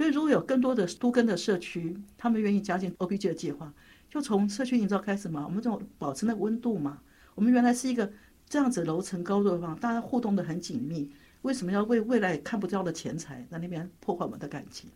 [0.00, 3.70] 所以如果有更多的都跟的社区，他们愿意加进 OPG 的计划，
[4.08, 7.02] 就从社区营造开始嘛，我们这种保持那个温度嘛。
[7.34, 8.10] 我们原来是一个
[8.48, 11.10] 这样子楼层高度的方，大家互动的很紧密，
[11.42, 14.88] 为什么要为未来看不到的钱财在那边破坏我们的感情？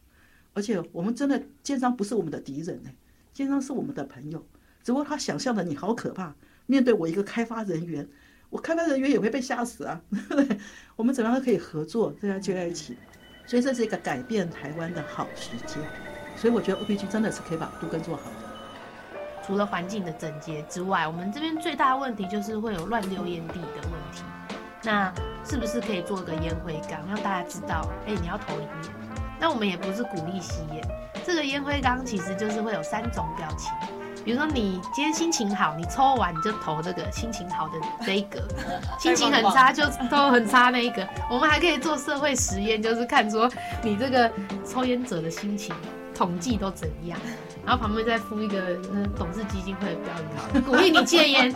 [0.55, 2.89] 而且我们真的奸商不是我们的敌人呢，
[3.35, 4.43] 奸商是我们的朋友，
[4.83, 6.35] 只不过他想象的你好可怕。
[6.65, 8.09] 面对我一个开发人员，
[8.49, 10.01] 我开发人员也会被吓死啊！
[10.97, 12.97] 我们怎么样可以合作，大家聚在一起？
[13.47, 15.79] 所以这是一个改变台湾的好时间。
[16.37, 18.37] 所以我觉得 OPG 真的是可以把都根做好的。
[19.47, 24.23] 除了环境的整洁之外，我们这边最大的问题就是会有乱丢烟蒂的问题。
[24.83, 25.13] 那
[25.45, 28.91] 是不是可以做个烟灰缸，让大家知道，哎，你要投里面？
[29.41, 30.83] 那我们也不是鼓励吸烟，
[31.25, 33.73] 这个烟灰缸其实就是会有三种表情，
[34.25, 37.75] 比如说你今天心情好，你抽完你就投这个心情好的
[38.05, 38.41] 这一格，
[38.99, 41.07] 心情很差就投很差那一个。
[41.31, 43.51] 我们还可以做社会实验，就是看说
[43.83, 44.31] 你这个
[44.67, 45.75] 抽烟者的心情
[46.15, 47.19] 统计都怎样。
[47.67, 48.61] 然后旁边再附一个
[49.17, 50.13] 董事基金会的标
[50.55, 51.51] 语， 鼓励你戒烟，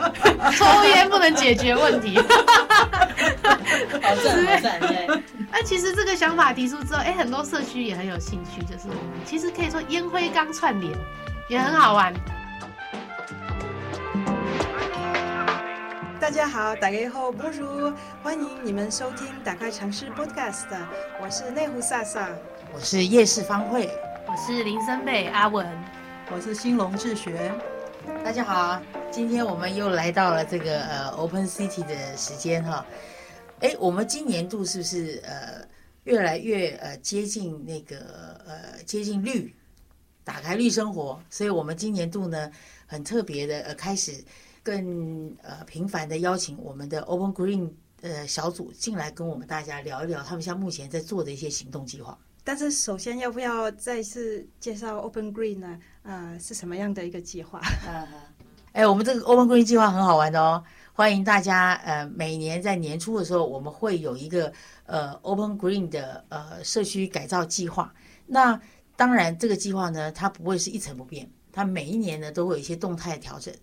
[0.56, 2.18] 抽烟不能解决问题。
[2.18, 5.06] 好赞好赞耶！
[5.52, 10.92] 那其实这个想法提出之后，哎，很多社区也很有兴趣，就是我们其实可以说烟灰缸串联
[11.48, 12.14] 也很好玩。
[16.20, 20.66] 大家好，打开后不如欢迎你们收听打开城市 Podcast，
[21.22, 22.28] 我是内湖萨萨，
[22.74, 23.88] 我是夜市方慧，
[24.26, 25.64] 我是林森北阿文。
[26.30, 27.52] 我是兴隆志学，
[28.24, 32.84] 大家好，今天我们又来到了这个呃 Open City 的时间哈，
[33.60, 35.64] 哎，我们今年度是不是呃
[36.02, 37.96] 越来越呃接近那个
[38.44, 39.54] 呃接近绿，
[40.24, 42.50] 打开绿生活，所以我们今年度呢
[42.86, 44.12] 很特别的呃开始
[44.68, 47.70] 更呃频繁的邀请我们的 Open Green
[48.02, 52.18] 呃小组进来跟我们大家聊一聊他们像目前在做的一些行动计划。
[52.44, 55.78] 但是首先要不要再次介绍 Open Green 呢？
[56.02, 57.62] 呃，是什么样的一个计划？
[58.72, 61.72] 哎，我们这个 Open Green 计划很好玩的哦，欢迎大家。
[61.86, 64.52] 呃，每年在年初的时候，我们会有一个
[64.84, 67.90] 呃 Open Green 的呃社区改造计划。
[68.26, 68.60] 那
[68.96, 73.54] 当然，这个计划呢，它不会是一成不变，它每一年呢都会有一些动态的调整。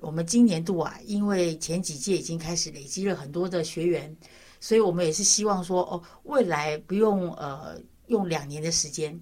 [0.00, 4.16] 我们今年度啊，因为前几届已经开始累积了很多的学员，
[4.60, 7.80] 所以我们也是希望说，哦，未来不用呃。
[8.08, 9.20] 用两年的时间，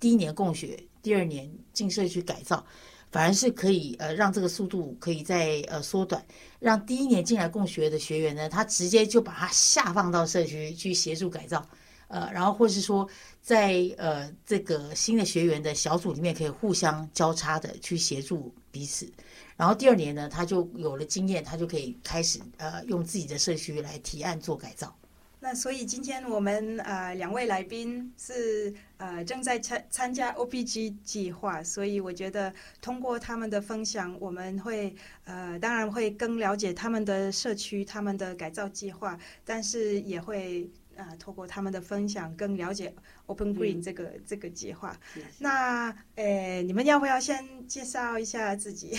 [0.00, 2.66] 第一年供学，第二年进社区改造，
[3.12, 6.20] 反而是可以呃让这个速度可以再呃缩短，
[6.58, 11.64] 让第一年进来供学的学员呢，他直接就把他下放到社区去协助改造，
[12.08, 13.08] 呃，然后或是说
[13.40, 19.08] 在呃这个新的学员的小组里面可以互相交叉的去协助彼此，
[19.56, 24.94] 然后第二年呢，他就有了经验，他就可以开始呃用自己的社区来提案做改造。
[25.38, 32.50] 那所以今天我们呃两位来宾是呃正在参参加 OPG 计划，所以我觉得
[32.80, 34.94] 通过他们的分享，我们会
[35.24, 40.66] 呃当然会更了解他们的社区、他们的改造计划，但是也会
[40.96, 42.90] 呃透过他们的分享更了解
[43.26, 44.98] Open Green 这个这个计划。
[45.38, 48.96] 那呃你们要不要先介绍一下自己？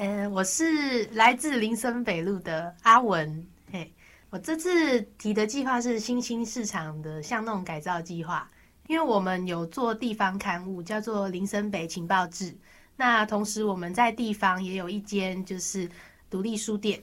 [0.00, 3.92] 呃，我是来自林森北路的阿文，嘿。
[4.30, 8.50] 我这次提的计划是新兴市场的巷弄改造计划，
[8.86, 12.56] 因为我们有做地方刊物，叫做林森北情报志。
[12.96, 15.86] 那同时我们在地方也有一间就是
[16.30, 16.98] 独立书店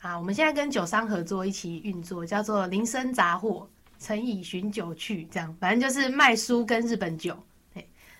[0.00, 3.68] 啊，我们现在跟酒商合作一起运作，叫做林森杂货，
[4.00, 7.40] 乘以寻酒去，这样反正就是卖书跟日本酒。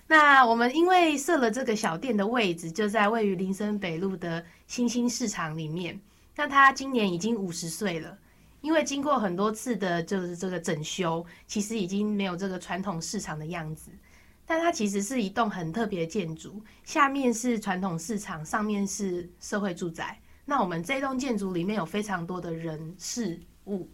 [0.07, 5.99] 那我们因为设了这个小店的位置，就在位于林森北路的新兴市场里面。
[6.35, 8.17] 那他今年已经五十岁了。
[8.61, 13.91] 因为经过很多次的，就是这个整修，其实已经没有这个传统市场的样子。
[14.45, 20.17] 但它其实是一栋很特别的建筑，下面是传统市场，上面是社会住宅。
[20.45, 23.89] 那我们这栋建筑里面有非常多的人事物，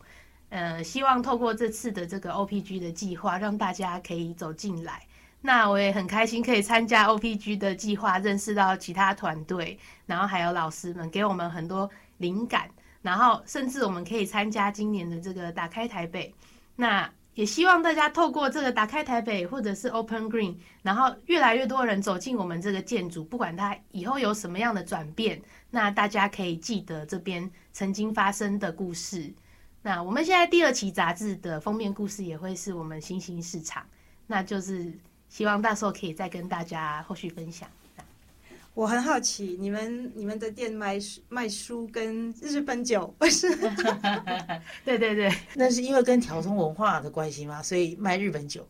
[0.50, 5.02] 呃，希望透过这次的这个 OPG 的计划，让大家可以走进来。
[5.42, 12.70] 那我也很开心可以参加 OPG 的计划，认识到其他团队，然后还有老师们给我们很多灵感。
[13.02, 16.36] 然后，甚至我们可以参加今年的这个打开台北。
[16.76, 25.42] 那也希望大家透过这个打开台北，或者是 Open Green，然后越来越多人走进我们这个建筑，不管它以后有什么样的转变，
[25.72, 29.34] 那大家可以记得这边曾经发生的故事。
[29.82, 33.86] 那我们现在第二期杂志的封面故事也会是我们新兴市场，
[34.28, 34.92] 那就是
[35.30, 37.70] 希望到时候可以再跟大家后续分享。
[38.74, 40.98] 我很好奇，你们你们的店卖
[41.28, 43.54] 卖书跟日本酒不是？
[44.86, 47.62] 对对对，那是因为跟调通文化的关系吗？
[47.62, 48.66] 所以卖日本酒？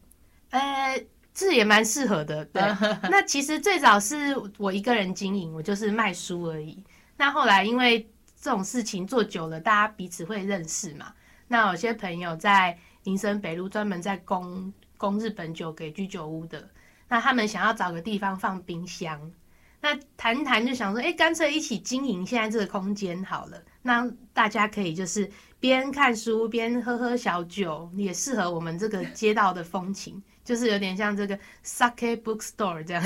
[0.50, 2.44] 呃，这也蛮适合的。
[2.46, 2.62] 对，
[3.12, 6.84] 那其实最早是我一个人经营，我就是卖书而已。
[7.16, 8.10] 那后来因为
[8.42, 11.14] 这种事情做久了，大家彼此会认识嘛。
[11.48, 16.70] 那有些朋友在林森北路专门在供供日本酒给居酒屋的，
[17.08, 19.32] 那他们想要找个地方放冰箱，
[19.80, 23.60] 那谈谈就想说，哎，干脆一起经营现在这个空间好了。
[23.82, 33.04] 那大家可以就是边看书边喝喝小酒，也适合我们这个街道的风情，就是有点像这个 sake bookstore 这样。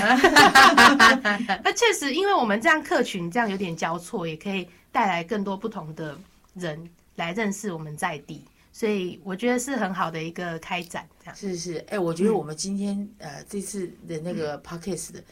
[1.64, 6.18] 那确实，因为我们这样客群这样有点交错，也可以带来更多不同的
[6.56, 6.90] 人。
[7.16, 8.44] 来认识我们在地，
[8.74, 11.08] 所以我觉得是很好的一个开展。
[11.20, 15.24] 这样是是，哎，我觉得我们今天呃这次的那个 podcast 的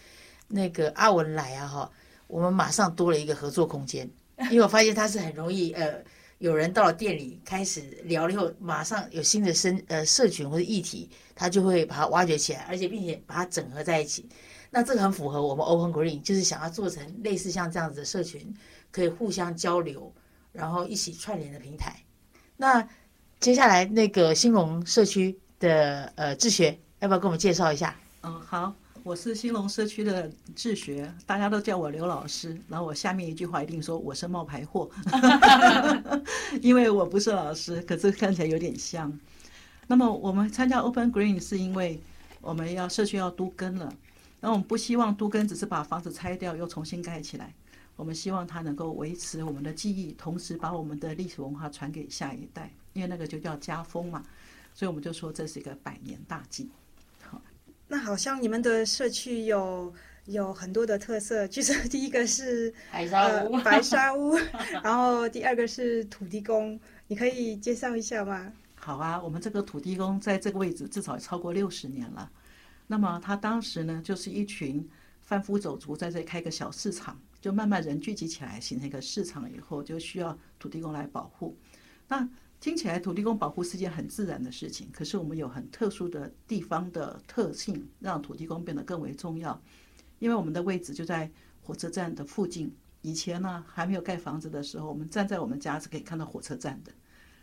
[0.48, 1.92] 那个阿文来啊哈，
[2.28, 4.10] 我们马上多了一个合作空间，
[4.52, 6.02] 因为我发现他是很容易呃
[6.38, 14.30] 有人到了店里开始聊了以后，马上有新的生呃社群或者议题，他就会把它挖掘起来，而且并且把它整合在一起。
[14.70, 18.56] 那这个很符合我们 Open Green，就是想要做成类似像这样子的社群，
[18.92, 20.14] 可以互相交流。
[20.54, 21.96] 然后一起串联的平台。
[22.58, 22.86] 那
[23.42, 27.96] 接下来那个兴隆社区的呃志学，要不要跟我们介绍一下？
[28.22, 28.72] 嗯，好，
[29.02, 32.56] 我是兴隆社区的志学，大家都叫我刘老师。
[32.68, 34.88] 然后我下面一句话一定说我是冒牌货，
[36.62, 39.12] 因为我不是老师，可是看起来有点像。
[39.88, 42.00] 那么我们参加 Open Green 是因为
[42.42, 43.92] 我们要社区要都根了，
[44.40, 47.52] 然后我们不希望都根只是把房子拆掉又重新盖起来。
[47.96, 54.24] 我们希望它能够维持我们的记忆，同时把我们的历史文化传给下一代，因为那个就叫家风嘛，
[54.74, 56.70] 所以我们就说这是一个百年大计。
[57.22, 57.42] 好，
[57.88, 59.94] 那好像你们的社区有
[60.26, 64.36] 有很多的特色，就是 第一个是白沙屋，白沙屋，
[64.84, 68.52] 然后第二个是土地公，你可以介绍一下吗？
[68.76, 72.32] 好啊，我们这个土地公在这个位置至少超过六十年了，
[72.88, 74.90] 那么他当时呢，就是一群
[75.22, 77.20] 贩夫走卒在这里开个小市场。
[77.42, 81.58] 就慢慢人聚集起来，形成一个市场以后，就需要土地公来保护。
[82.08, 82.30] 那
[82.62, 89.60] 听起来土地公保护是件很自然的事情，可是我们有很特殊的地方的特性，让土地公变得更为重要。
[90.20, 91.30] 因为我们的位置就在
[91.62, 92.74] 火车站的附近。
[93.02, 96.92] 以前呢还没有盖房子的时候，我们站在我们家是可以看到火车站的，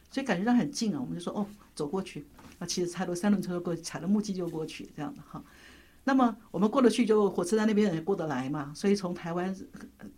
[0.09, 1.01] 所以感觉到很近啊。
[1.01, 1.45] 我们就说哦，
[1.75, 2.25] 走过去，
[2.61, 5.43] 那其实踩了三轮车过去，踩了木屐就过去，这样的哈。
[6.05, 8.73] 那么我们过得去，就火车站那边人也过得来嘛。
[8.73, 9.53] 所以从台湾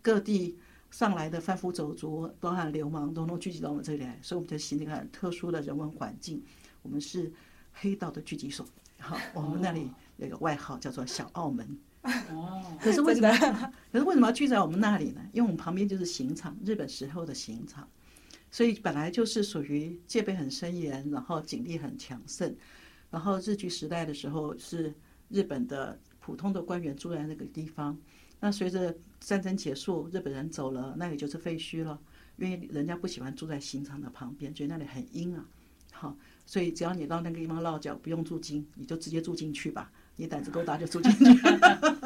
[0.03, 0.59] 各地
[0.91, 4.19] 上来的贩夫走卒，包含流氓，统统聚集到我们这里来。
[4.23, 6.43] 所以我们就形成一个很特殊的人文环境。
[6.83, 7.33] 我们是
[7.73, 8.67] 黑道的聚集所，
[8.99, 11.79] 好，我们那里有个外号叫做“小澳门”。
[12.03, 13.29] 哦，可是为什么？
[13.93, 15.21] 可是为什么要聚在我们那里呢？
[15.33, 17.89] 因为我们旁边就是刑场，日本时候的刑场，
[18.51, 22.55] 所以本来就是属于戒备很森严，然后警力很强盛，
[23.11, 24.95] 然后日据时代的时候是。
[25.33, 27.97] 日本的普通的官员住在那个地方，
[28.41, 32.01] 那随着战争结束，日本人走了，那里就是废墟了。
[32.37, 35.45] 因为人家不喜欢住在刑场的旁边，觉得那里很阴啊。
[35.93, 36.17] 好，
[36.47, 39.93] 所以只要你到那个地方落脚，不用住金，你就直接住进去吧。
[40.17, 41.43] 你胆子够大就住进去。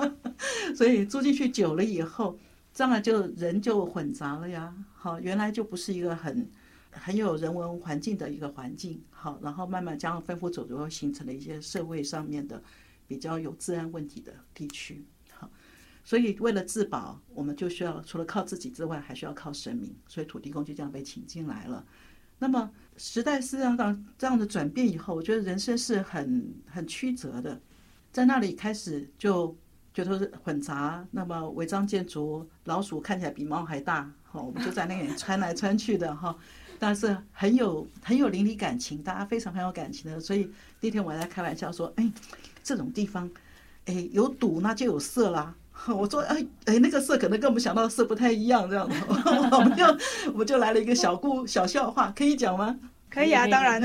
[0.74, 2.36] 所以住进去久了以后，
[2.72, 4.74] 这样就人就混杂了呀。
[4.92, 6.50] 好，原来就不是一个很
[6.90, 9.00] 很有人文环境的一个环境。
[9.10, 12.60] 好，然后慢慢将分夫走卒形成了一些社会上面的。
[13.06, 15.04] 比较有治安问题的地区，
[16.04, 21.84] 所以为了自保，我们就需要除了靠自己之外，还需要靠神明，所以土地公就这样被请进来了。
[22.38, 27.58] 那么时代是这样这样的转变以后，我觉得人生是很很曲折的，
[28.12, 29.56] 在那里开始就
[29.94, 36.36] 觉得混杂，那么违章建筑，老鼠看起来比猫还大，好，我们就在那里穿来穿去的哈。
[36.78, 42.12] 但是很有很有邻里感情，大家非常很有感情的，所以那天我还在开玩笑说，哎，
[42.62, 43.30] 这种地方，
[43.86, 45.54] 哎，有赌那就有色啦。
[45.94, 48.96] 我说，哎哎，那个色可能跟我们想到的色不太一样，这样子，
[49.52, 49.84] 我们就
[50.32, 52.78] 我们就来了一个小故小笑话，可以讲吗？
[53.10, 53.80] 可以啊，当然，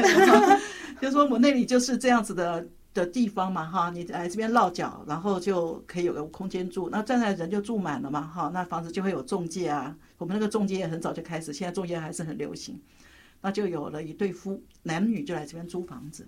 [1.02, 2.66] 就说我那里就是这样子的。
[2.92, 6.90] 的地方嘛，哈，你来这边落脚，然后就可以有个空间住。
[6.90, 9.96] 那站在人就住满了嘛，哈，那房子就会有中介啊。
[10.18, 12.82] 我们那个中介也很早就开始，现在中介还是很流行。
[13.42, 16.28] 那就有了一对夫男女就来这边租房子，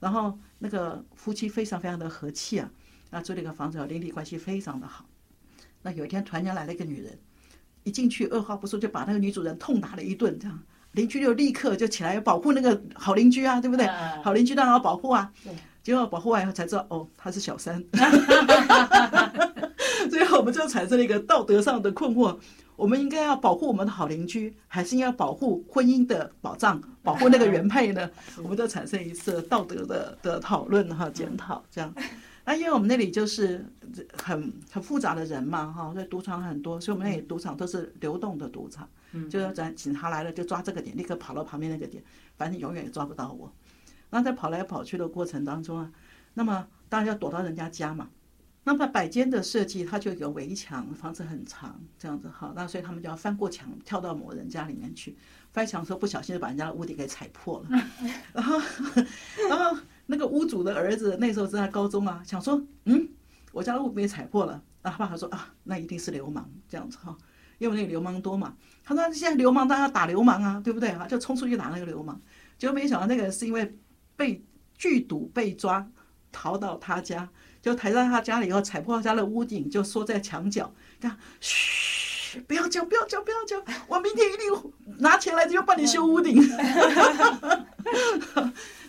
[0.00, 2.68] 然后那个夫妻非常非常的和气啊，
[3.10, 5.04] 那租了一个房子，邻里关系非常的好。
[5.82, 7.18] 那有一天突然间来了一个女人，
[7.84, 10.58] 一进去二话不说就把那个女主人痛打了一顿，这样
[10.92, 13.86] 邻居就立刻就起来保护那个好邻居啊，对不对？
[14.22, 15.32] 好邻居当然要保护啊。
[15.82, 17.82] 结果保护完以后才知道，哦，她是小三，
[20.10, 22.38] 所以我们就产生了一个道德上的困惑：
[22.76, 28.10] 我们应该要保护我们的好邻居，还是应该保护婚姻的保障，保护那个原配呢？
[28.42, 31.94] 我们就产生一次道德的的讨论哈，检讨这样。
[32.44, 33.64] 那因为我们那里就是
[34.16, 42.02] 很很复杂的人嘛，哈，所以赌场很多，所以我们那里赌场都是流动的赌场，嗯就是咱警察来了就抓这个点，立刻跑到旁边那个点，
[42.36, 43.52] 反正永远也抓不到我。
[44.08, 45.92] 然后在跑来跑去的过程当中啊，
[46.34, 48.08] 那么当然要躲到人家家嘛。
[48.62, 52.52] 那么百间的设计，它就有围墙，房子很长，这样子哈。
[52.54, 55.16] 那所以他们就要翻过墙，跳到某人家里面去。
[55.50, 57.82] 翻墙的时候不小心就把人家的屋顶给踩破了，
[58.34, 58.60] 然后，
[59.48, 59.80] 然后
[60.10, 63.08] 那个屋主的儿子那时候正在高中啊，想说，嗯，
[63.52, 64.60] 我家的屋被踩破了。
[64.82, 67.16] 然后爸爸说啊，那一定是流氓这样子哈，
[67.58, 68.56] 因为那个流氓多嘛。
[68.82, 71.06] 他说现在流氓当然要打流氓啊，对不对啊？
[71.06, 72.20] 就冲出去打那个流氓。
[72.58, 73.76] 结果没想到那个是因为
[74.16, 74.44] 被
[74.76, 75.86] 拒赌被抓，
[76.32, 77.28] 逃到他家。
[77.62, 86.42] 就抬到他家里以后，踩破他家的屋顶，就缩在墙角，这样嘘，不要叫，不要叫，不要叫，我明天一定拿钱来就帮你修屋顶。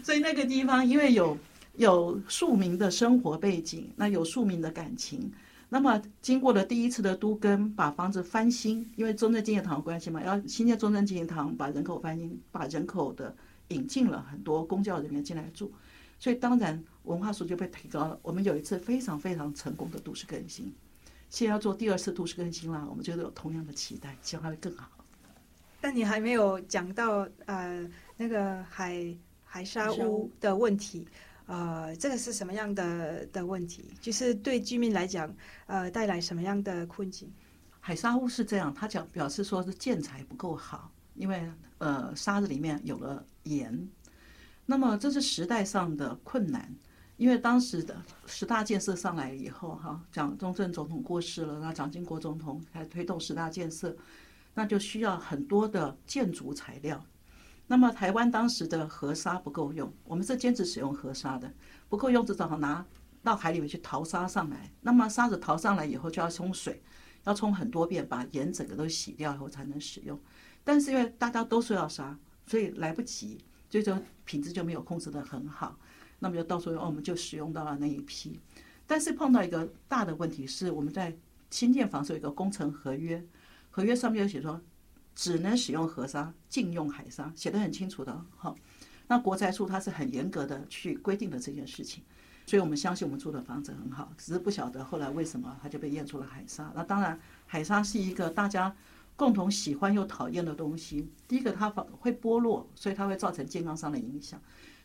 [0.04, 1.38] 所以那个地方因为有
[1.78, 5.32] 有庶民的生活背景，那有庶民的感情，
[5.70, 13.34] 那么经过了第一次的都更，把房子翻新，因为中正纪念堂的关系嘛，要新建中正纪念堂，把人口翻新，把人口的
[13.70, 15.72] 引进了很多公教人员进来住。
[16.20, 18.20] 所以当然文化素就被提高了。
[18.22, 20.72] 我们有一次非常非常成功的都市更新，
[21.30, 24.90] 现在要做第二次都市更新了，我们觉得有同样的期待，希望它会更好。
[25.80, 29.04] 但你还没有讲到呃那个海
[29.54, 31.06] 海沙屋的问题，
[31.46, 33.84] 呃，这个是什么样的的问题？
[34.00, 35.30] 就是对居民来讲，
[35.66, 37.30] 呃，带来什么样的困境？
[37.82, 43.90] 海沙屋是这样，他讲表示说是建材不够好，因为呃沙子里面有了盐。
[44.66, 46.74] 那么这是时代上的困难，
[47.18, 53.94] 因为当时的十大建设上来以后，哈，蒋中正总统过世了，那蒋经国总统还推动十大建设，
[54.54, 57.06] 那就需要很多的建筑材料。
[57.72, 61.50] 那么台湾当时的河沙不够用，我们是坚持使用河沙的，
[61.88, 62.86] 不够用就，只好拿
[63.24, 64.70] 到海里面去淘沙上来。
[64.82, 66.84] 那么沙子淘上来以后就要冲水，
[67.24, 70.20] 要冲很多遍，把盐整个都洗掉以后才能使用。
[70.66, 73.40] 但是因为大家都说要沙，所以来不及。
[73.70, 75.80] 最终品质就没有控制得很好，
[76.20, 78.38] 那么就到时候我们就使用到了那一批，
[78.86, 81.18] 但是碰到一个大的问题是，我们在
[81.50, 83.26] 新建房时候有一个工程合约，
[83.70, 84.60] 合约上面有写说
[85.16, 88.56] 只能使用河沙，禁用海沙，写得很清楚的哈。
[89.08, 92.04] 那国宅处它是很严格的去规定的这件事情，
[92.46, 96.72] 所以我们相信我们住的房子很好，只是不晓得后来为什么它就被验出了海沙。
[96.76, 98.76] 那当然，海沙是一个大家。
[99.18, 104.42] 共同喜欢又讨厌的东西，第一个它会剥落，所以它会造成健康上的影响。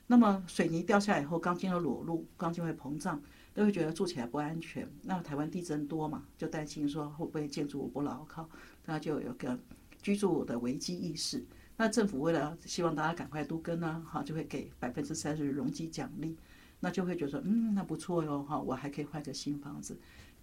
[0.08, 3.18] 那么水泥掉下来以后，钢筋的裸露，钢筋会膨胀，
[3.54, 4.86] 都会觉得住起来不安全。
[5.04, 8.46] 那台湾地震多嘛，就担心说会不会建筑物不牢靠，
[8.84, 9.58] 那就有个
[10.06, 11.44] 居住的危机意识。
[11.76, 16.36] 那政府为了希望大家赶快都跟呢，哈，就会给百分之三十容积奖励，
[16.78, 19.98] 那就会觉得嗯，那不错哟，哈，我还可以换个新房子，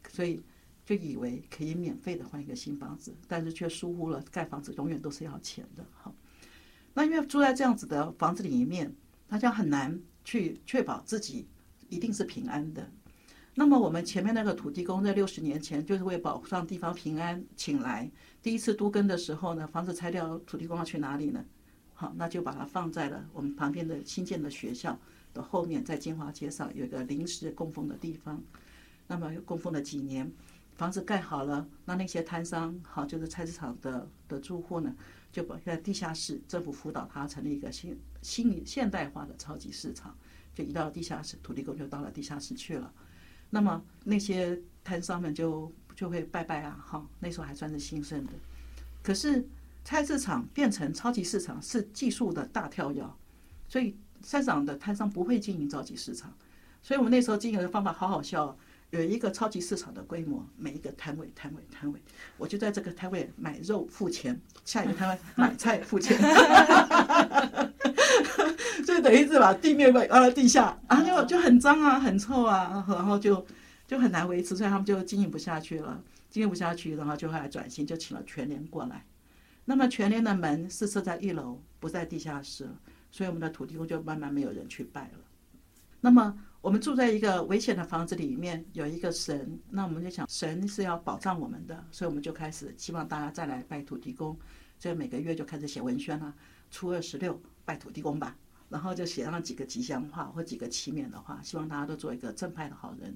[0.09, 0.43] 所以。
[0.85, 5.85] 就以为可以免费的换一个新房子，但是却疏忽了盖房子永远都是要钱的。
[5.93, 6.13] 好，
[6.93, 8.93] 那因为住在这样子的房子里面，
[9.25, 11.47] 大家很难去确保自己
[11.87, 12.85] 一定是平安的。
[13.55, 18.11] 那么我们前面那个土地公在六十年前就是为保障地方平安请来，
[18.43, 21.43] 第一次都更的时候呢，房子拆掉，土地公要去哪里呢？
[21.93, 24.99] 好，那就把它放在了我们旁边的新建的学校
[25.33, 28.43] 的后面，在金华街上有一个临时供奉的地方。
[29.07, 30.29] 那么供奉了几年。
[30.75, 34.93] 房子盖好了，那那些摊商，好就是菜市场的的住户呢，
[35.31, 40.17] 就把在地下室，政府辅导他成立一个新新现代化的超级市场，
[40.53, 42.91] 就移到地下室，土地公就到了地下室去了。
[43.51, 48.33] 那么那些摊商们就就会拜拜啊，哈，那时候还算是兴盛的。
[49.01, 49.45] 可是
[49.83, 53.03] 菜市场变成超级市场是技术的大跳跃，
[53.67, 56.33] 所以菜市场的摊商不会经营超级市场，
[56.81, 58.57] 所以我们那时候经营的方法好好笑。
[58.91, 61.99] 有一个超级市场的规模，每一个摊位、摊位、摊位，
[62.37, 66.15] 我就在这个摊位买肉付钱，下一个摊位 买菜付钱，
[68.85, 73.43] 所以等于是把地面搬到地下，啊，就就很脏啊，很臭啊，然后就
[73.93, 79.05] 就很难维持，所以他们就经营不下去了，经营不下去，然后就后来转型，就请了全联过来。
[79.65, 82.67] 那么全联的门是设在一楼，不在地下室，
[83.11, 85.19] 所以我们的土地公就慢慢没有人去拜了。
[86.01, 86.35] 那么。
[86.63, 94.39] 我们住在一个危险的房子里面，有一个神，那我们就想神是要保障我们的，所以我们就开始希望大家再来拜土地公，
[94.79, 96.33] 所以每个月就开始写文宣了，
[96.71, 98.33] 初二十六拜土地公吧，
[98.69, 103.13] 然后就写上几个吉祥话或几个祈勉的话，希望大家都做一个正派的好人。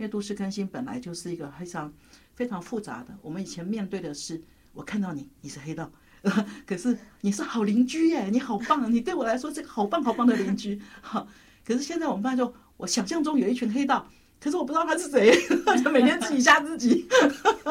[0.00, 1.92] 因为都市更新本来就是一个非常
[2.34, 4.40] 非常复杂的，我们以前面对的是
[4.72, 5.92] 我看到你你是黑道，
[6.64, 11.28] 可是你是好邻居耶，你好棒，你对我来说是个好棒好棒的邻居，好。
[11.66, 15.30] 可是现在我们发现，我想象中有一群黑道，可是我不知道他是谁，
[15.84, 17.06] 就每天自己吓自己。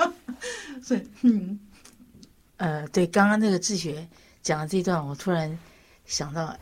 [0.83, 1.59] 所以，嗯，
[2.57, 4.07] 呃，对，刚刚那个志学
[4.43, 5.57] 讲的这一段，我突然
[6.05, 6.55] 想到，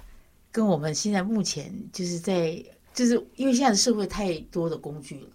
[0.50, 5.28] 跟我们现在目前就是在，就是因为现在的社会太多的工具了，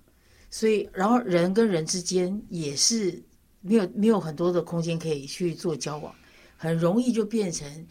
[0.55, 3.23] 所以，然后人跟人之间也是
[3.63, 6.15] 没有没有很多的空间可以去做交往，
[6.59, 7.87] 很容易就变成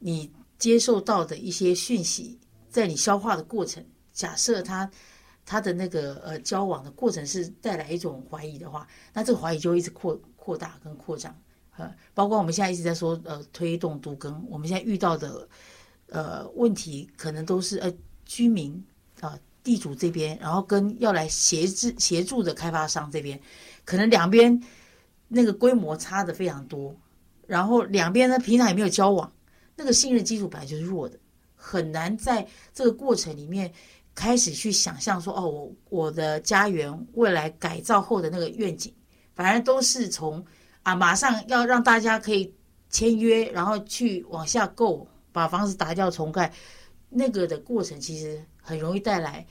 [0.00, 2.36] 你接受到的一些讯息，
[2.68, 4.90] 在你消化的过程，假设他
[5.46, 11.32] 他的那个呃交往的过程是带来一种怀疑的话，那这个怀疑就会一直扩扩大跟扩张。
[11.76, 15.48] 呃，包括我们现在一直在说呃推动都更，我们现在遇到的
[16.08, 17.92] 呃问题，可能都是呃
[18.24, 18.84] 居民
[19.20, 23.40] 啊、地主这边，然后跟要来协助协助的开发商这边，
[23.84, 24.62] 可能两边
[25.28, 26.96] 那个规模差的非常多，
[27.46, 29.32] 然后两边呢平常也没有交往，
[29.76, 31.18] 那个信任基础本来就是弱的，
[31.54, 33.72] 很难在这个过程里面
[34.14, 38.92] 开始去想象说哦，我我的家园未来改造后的那个愿景，
[39.34, 40.44] 反而都是从。
[40.82, 42.54] 啊，马上要让大家可以
[42.88, 46.50] 签约，然后去往下购，把房子打掉重盖，
[47.10, 49.44] 那个的过程其实很容易带来，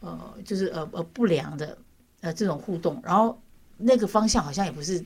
[0.00, 1.76] 呃，就是呃呃不良的
[2.22, 3.38] 呃这种互动，然后
[3.76, 5.04] 那个方向好像也不是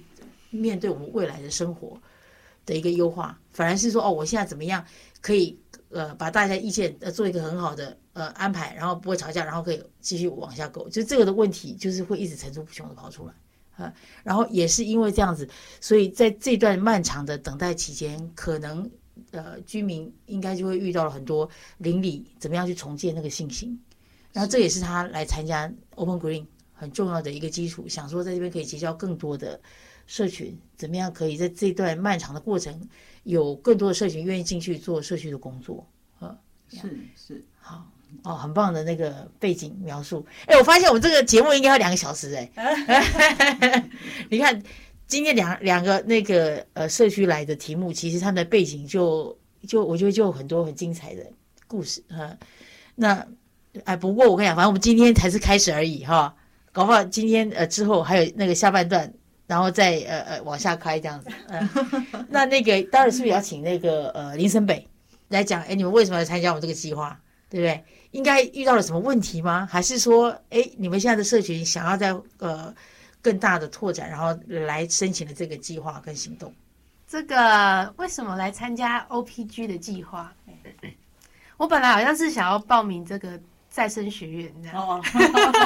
[0.50, 2.00] 面对我们未来的生活
[2.64, 4.84] 的一个优化，反而是说哦，我现在怎么样
[5.20, 5.58] 可以
[5.90, 13.32] 呃把大家意见呃做一个很好的呃安排，然后不会吵架，然后可以继续往下购，就这个的问题就是会一直层出不穷的跑出来。
[13.78, 15.48] 啊，然后也是因为这样子，
[15.80, 18.90] 所以在这段漫长的等待期间，可能
[19.32, 23.78] 呃居民应该就会遇到了很多邻里怎么样去重建那个信心，
[24.32, 29.61] 然后这也是他来参加 Open Green 很重要的一个基础，想说在这边可以结交更多的
[30.06, 32.88] 社群，怎么样可以在这段漫长的过程
[33.25, 35.87] 有更多的社群愿意进去做社区的工作，
[36.18, 36.37] 啊，
[36.68, 37.87] 是是好。
[38.23, 40.26] 哦，很棒的那个背景描述。
[40.47, 43.85] 哎，我发现我们这个节目应该要两个小时哎。
[44.30, 44.62] 你看，
[45.08, 51.26] 今天两两个那个呃社区来的题目，其实他们的背景就就我觉得就有很多很精彩的
[51.66, 52.37] 故事哈。
[52.94, 53.26] 那
[53.85, 56.35] 哎，不过我跟你讲，反正我们今天才是开始而已哈。
[56.72, 59.12] 搞不好今天呃之后还有那个下半段，
[59.46, 61.30] 然后再呃呃往下开这样子。
[61.48, 61.68] 嗯，
[62.28, 64.87] 那那个当然是不是要请那个呃林森北
[65.28, 65.62] 来讲？
[65.62, 67.18] 哎，你们为什么要参加我们这个计划？
[67.50, 67.83] 对不对？
[68.11, 69.66] 应该遇到了什么问题吗？
[69.70, 72.74] 还是说，哎，你们现在的社群想要在呃
[73.22, 76.52] 更大的拓展，然后来申请了这个计划跟行动？
[77.07, 80.33] 这个为什么来参加 OPG 的计划？
[81.57, 85.02] 我本来好像是想要报名这个再生学院这样，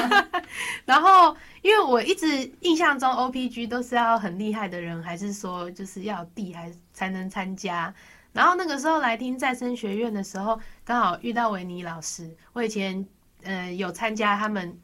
[0.85, 7.93] 然后因为我一直印象中 OPG 都是要很厉害的人，还是说就是要地还才能参加？
[8.31, 12.35] 然后那个时候来听再生学院的时候，刚好遇到维尼老师。
[12.53, 13.05] 我以前
[13.43, 14.75] 呃有参加他们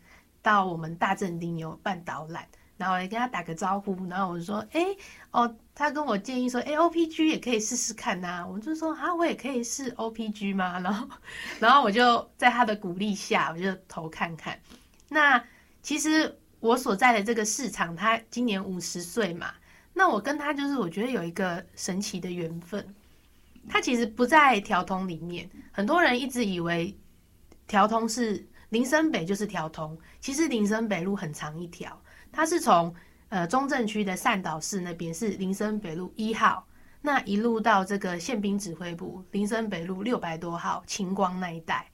[0.42, 2.46] 到我们大正町有办导览，
[2.80, 3.96] 然后也跟他打个招呼。
[4.08, 4.84] 然后我就说，哎
[5.32, 8.44] 哦，他跟我建议说，哎 OPG 也可以试试看呐。
[8.50, 10.80] 我就说啊，我也可以试 OPG 吗？
[10.82, 11.08] 然后
[11.60, 14.60] 然后我就在他的鼓励下，我就投看看。
[15.10, 15.44] 那
[15.84, 19.54] 其实我所在的这个市场，他今年五十岁嘛，
[19.94, 22.96] 那我跟他就是我觉得有一个神奇的缘分。
[23.68, 26.98] 他其实不在条通里面，很多人一直以为
[27.68, 32.94] 条通是林森北就是条通，其实林森北路很长一条，它是从
[33.30, 36.68] 呃中正区的善导市那边是林森北路一号，
[37.02, 41.90] 那一路到这个宪兵指挥部林森北路六百多号晴光那一带，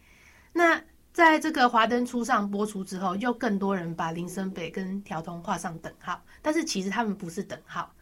[0.54, 0.82] 那
[1.14, 7.94] 在这个华灯初上播出之后，又更多人把林森北跟条通画上等号，但是其实他们不是等号，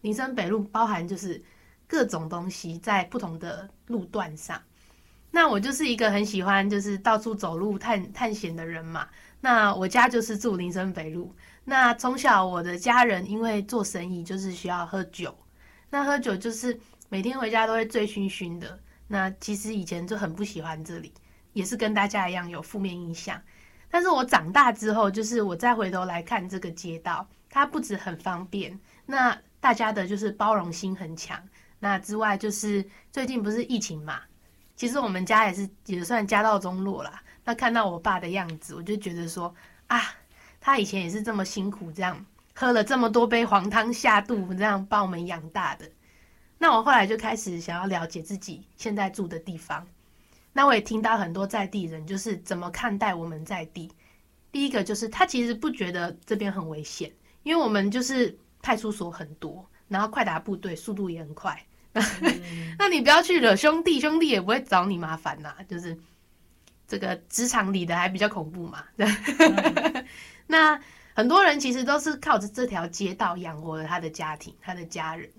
[0.00, 1.42] 林森北路包含就是。
[1.86, 4.60] 各种东西在不同的路段上，
[5.30, 9.06] 那我就是一个很喜欢就是到处走路探探险的人嘛。
[9.42, 11.32] 那我家就是住林森北路。
[11.64, 15.36] 那从小我的家人因为做生意就是需要喝酒，
[15.90, 18.78] 那喝酒就是每天回家都会醉醺醺的。
[19.06, 21.12] 那其实以前就很不喜欢这里，
[21.52, 23.40] 也是跟大家一样有负面印象。
[23.90, 31.40] 但是我长大之后，就是我再回头来看这个街道，它不止很方便，那大家的就是包容心很强。
[31.78, 34.20] 那之外，就是最近不是疫情嘛，
[34.74, 37.22] 其实我们家也是也算家道中落啦。
[37.44, 39.54] 那看到我爸的样子，我就觉得说
[39.86, 40.00] 啊，
[40.64, 42.24] 他以前也是这么辛苦，这样
[42.54, 45.86] 喝了这么多杯黄汤下肚，这样把我们养大的。
[46.56, 49.86] 那我后来就开始想要了解自己现在住的地方。
[50.54, 53.92] 那我也听到很多在地人就是怎么看待我们在地。
[54.50, 61.62] 第一个就是他其实不觉得这边很危险，因为我们就是派出所很多，然后快打部队速度也很快。
[62.78, 65.54] 那你不要去惹兄弟，兄弟也不会找你麻烦呐。
[65.68, 65.94] 就是
[66.88, 68.82] 这个职场里的还比较恐怖嘛。
[70.46, 70.78] 那
[71.14, 75.30] 很多人其实都是靠着这条街道养活了他的家庭、他的家人，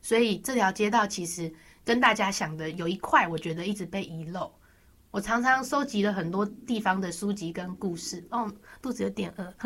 [0.00, 1.52] 所以这条街道其实
[1.84, 4.52] 跟大家想的有一块，我觉得一直被遗漏。
[5.10, 9.54] 我常常收集了很多地方的书籍跟故事，哦，肚子有点饿，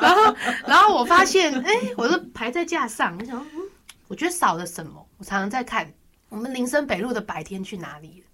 [0.00, 0.36] 然后，
[0.66, 3.60] 然后我发现，哎，我都排在架上，我想，嗯，
[4.08, 5.06] 我觉得少了什么。
[5.18, 5.92] 我常常在看
[6.30, 8.26] 我们林森北路的白天去哪里了。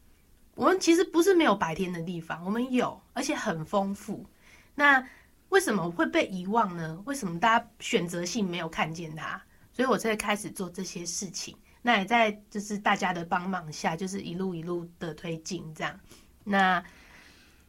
[0.61, 4.27] 我们其实不是没有白天的地方，我们有，而且很丰富。
[4.75, 5.03] 那
[5.49, 7.03] 为什么会被遗忘呢？
[7.07, 9.41] 为什么大家选择性没有看见它？
[9.73, 11.57] 所以我才开始做这些事情。
[11.81, 15.99] 那也在就是大家的帮忙下，就是一路一路的推进这样。
[16.45, 16.85] 那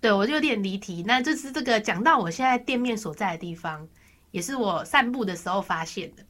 [0.02, 1.02] 对我就有点离题。
[1.08, 3.88] 那就是这个讲到我现在店面所在的地方，
[4.32, 6.26] 也是我散步的时候发现的。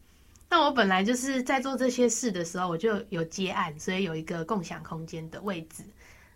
[0.47, 5.83] 那我本来就是在做这些事的时候，我就有接案，所以有一个共享空间的位置。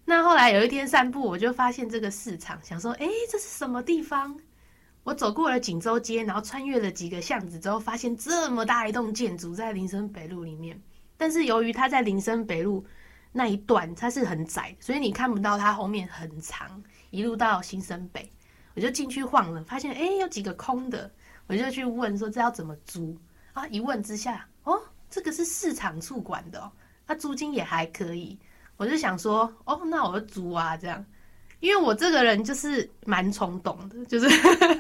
[0.07, 4.39] 那后来有一天散步，我就发现这个市场，想说，哎，这是什么地方？
[5.03, 10.79] 我走过了锦州街，然后穿越了几个巷子之后，发现这么大一栋建筑在林森北路里面。
[11.17, 12.85] 但是由于它在林森北路
[13.31, 18.31] 那一段，它是很窄，所以你看不到它后面很长，一路到新生北。
[18.75, 21.11] 我就进去晃了，发现哎有几个空的，
[21.47, 23.17] 我就去问说这要怎么租
[23.53, 23.67] 啊？
[23.69, 26.71] 一问之下，哦，这个是市场处管的哦，
[27.07, 28.37] 它租金也还可以。
[28.77, 31.05] 我就想说，哦，那我就租啊，这样，
[31.59, 34.27] 因为我这个人就是蛮冲动的，就是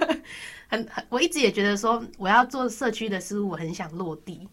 [0.67, 4.47] 很很，我一直也觉得说我要做社区的事物，我很想落地。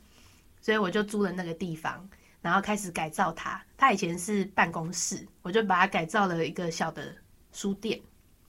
[0.64, 2.08] 所以我就租了那个地方，
[2.40, 3.60] 然后开始改造它。
[3.76, 7.12] 它以前是办公室，我就把它改造了一个小的
[7.50, 8.00] 书店。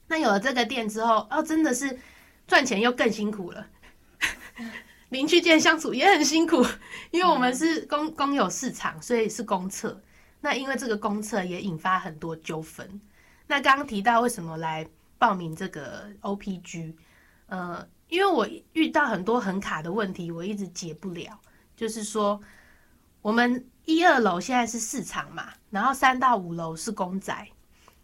[0.06, 1.98] 那有了这个店之后，哦，真的是
[2.46, 3.66] 赚钱又更辛苦了。
[5.10, 6.64] 邻居间相处也很辛苦，
[7.10, 10.00] 因为我们是公公有市场，所以是公厕。
[10.44, 13.00] 那因为这个公厕也引发很多纠纷。
[13.48, 14.86] 那刚刚提到为什么来
[15.18, 16.94] 报名这个 OPG，
[17.48, 21.40] 呃，因为我遇到很多很卡的问题，我一直解不了。
[21.78, 22.42] 就是说，
[23.22, 27.50] 我们一二楼现在是市场嘛，然后三到五楼是公宅，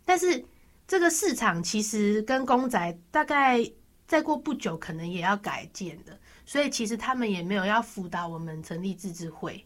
[0.05, 0.41] 但是
[0.87, 3.69] 这个市场其实跟公宅大概
[4.07, 9.65] 再过不久可能也要改建的，所以其实他们也没有要辅导我们成立自治会，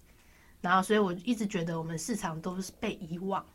[0.64, 3.46] 然后所以我一直觉得我们市场都是被遗忘。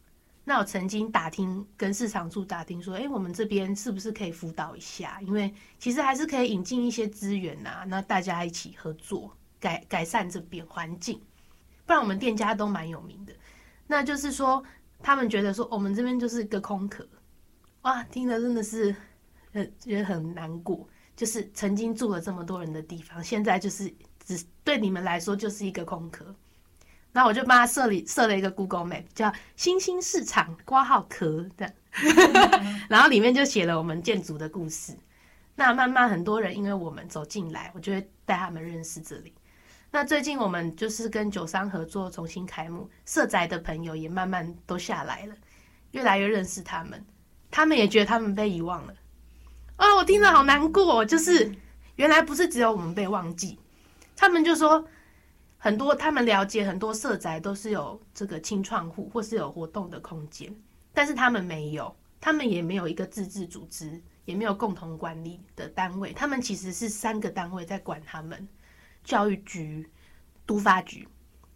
[0.44, 5.20] 那我曾经打听跟市场处打听说，哎，我们这边是不是可以辅导一下？
[5.22, 9.34] 因为其实还是可以引进一些资源呐，那大家一起合作。
[9.60, 11.20] 改改善这边环境，
[11.84, 13.32] 不然我们店家都蛮有名的。
[13.88, 14.62] 那就是说，
[15.02, 17.04] 他们觉得说我们这边就是一个空壳，
[17.82, 18.94] 哇，听了真的是，
[19.52, 20.88] 很，觉得很难过。
[21.16, 23.92] 就是曾经住了这么多人的地方，现在就是
[24.24, 26.32] 只对你们来说就是一个空壳。
[27.12, 31.72] 那我就帮他设立设了一个 Google Map，叫新兴市场挂号壳的，
[32.88, 34.96] 然后里面就写了我们建筑的故事。
[35.56, 39.34] 那慢慢很多人因为我们走进来，我就会带他们认识这里。
[39.90, 45.34] 那最近我们就是跟九商合作重新开幕，社宅的朋友也慢慢都下来了，
[45.92, 47.04] 越来越认识他们，
[47.50, 48.94] 他们也觉得他们被遗忘了。
[49.76, 51.52] 啊，我听了好难过，就是
[51.96, 53.58] 原来不是只有我们被忘记，
[54.14, 54.86] 他们就说
[55.58, 60.54] 很多他们了解很多社宅都是有这个清创户或是有活动的空间，
[60.94, 68.46] 但是他们没有，他们也没有一个自治组织，也没有共同管理的单位，他们其实是三个单位在管他们。
[69.04, 69.88] 教育局、
[70.44, 71.08] 都发局，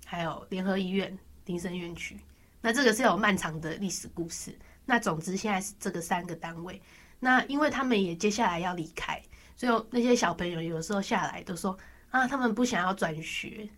[0.06, 2.18] 还有联合医院、林森院区，
[2.62, 4.58] 那这个是有漫长的历史故事。
[4.86, 6.80] 那总之现在是这个三个单位。
[7.20, 9.22] 那因为他们也接下来要离开，
[9.54, 11.76] 所以那些小朋友有时候下来都说
[12.10, 13.68] 啊，他们不想要转学，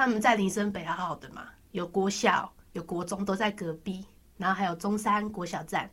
[0.00, 4.06] 他们在林森北好好的嘛，有国小、有国中都在隔壁，
[4.38, 5.90] 然后还有中山国小站。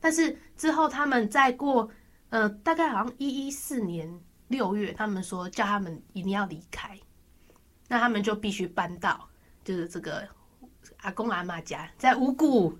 [0.00, 1.88] 但是之后他们再过
[2.30, 4.20] 呃，大概好像一一四年。
[4.48, 6.96] 六月，他们说叫他们一定要离开，
[7.88, 9.26] 那他们就必须搬到
[9.64, 10.28] 就是这个
[10.98, 12.78] 阿公阿妈家，在五谷，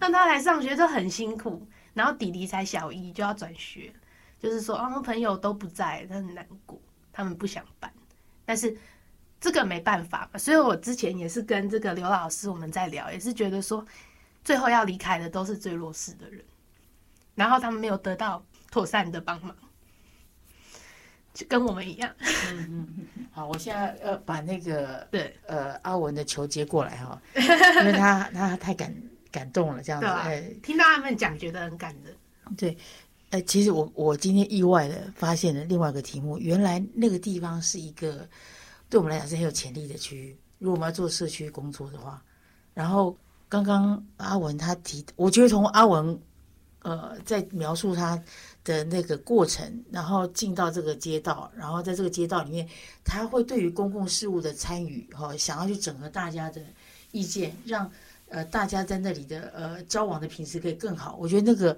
[0.00, 1.64] 让 他来上学就很辛苦。
[1.94, 3.94] 然后弟弟才小一就要转学，
[4.36, 6.78] 就是说啊，朋友都不在，他很难过，
[7.12, 7.90] 他们不想搬。
[8.44, 8.76] 但是
[9.44, 13.84] 这个没办法嘛，所以我之前也是跟这个刘老师我们在聊，也是觉得说，
[14.42, 16.42] 最后要离开的都是最弱势的人，
[17.34, 19.54] 然后他们没有得到妥善的帮忙。
[21.34, 22.10] 就跟我们一样。
[22.22, 23.26] 嗯嗯嗯。
[23.32, 28.94] 好，我现在要把那个对呃阿文的球接过来哈， 因为他他太感
[29.30, 30.08] 感动了，这样子。
[30.24, 30.58] 对。
[30.62, 32.16] 听到他们讲，觉得很感人。
[32.56, 32.78] 对。
[33.28, 38.26] 呃，其实我我今天意外的发现了另外一个题目，原来那个地方是一个
[38.94, 40.38] 对我们来讲是很有潜力的区域。
[40.60, 42.22] 如果我们要做社区工作的话，
[42.74, 46.16] 然后刚刚阿文他提，我觉得从阿文
[46.82, 48.22] 呃在描述他
[48.62, 52.68] 的那个过程，然后进到这个街道，然后在这个街道里面，
[53.02, 56.62] 他会对于公共事务的参与哈、想要去整合大家的
[57.10, 57.90] 意见，让
[58.28, 61.16] 呃大家在那里的呃交往的品质可以更好。
[61.16, 61.76] 我觉得那个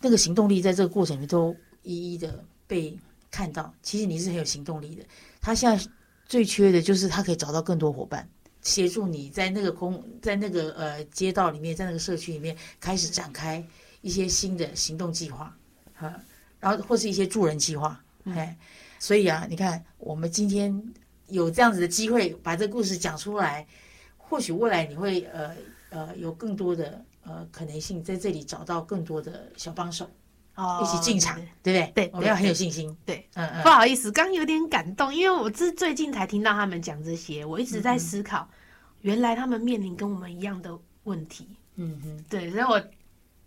[0.00, 2.98] 那个行动力在这个过程里面都一一的被
[3.30, 3.72] 看到。
[3.84, 5.04] 其实你是很有行动力的。
[5.40, 5.88] 他现在
[6.26, 8.28] 最缺的就是他可以找到更多伙伴。
[8.62, 13.64] 协助你在那个空，在那个呃街道里面，在那个社区里面开始展开
[14.00, 15.56] 一些新的行动计划，
[15.94, 16.20] 啊，
[16.58, 18.58] 然后或是一些助人计划，哎，
[18.98, 20.82] 所以啊，你看我们今天
[21.28, 23.64] 有这样子的机会把这故事讲出来，
[24.16, 25.54] 或许未来你会呃
[25.90, 30.10] 呃有更多的呃可能性在这里找到更多的小帮手，
[30.56, 31.92] 哦一起进场，对不对？
[31.94, 38.48] 对我们要很有信心，对，嗯嗯不好意思，刚有点感动，因为我是最近才听到他们讲这些，我一直在思考，
[39.02, 41.56] 原来他们面临跟我们一样的问题。
[41.76, 42.82] 嗯嗯对，所以我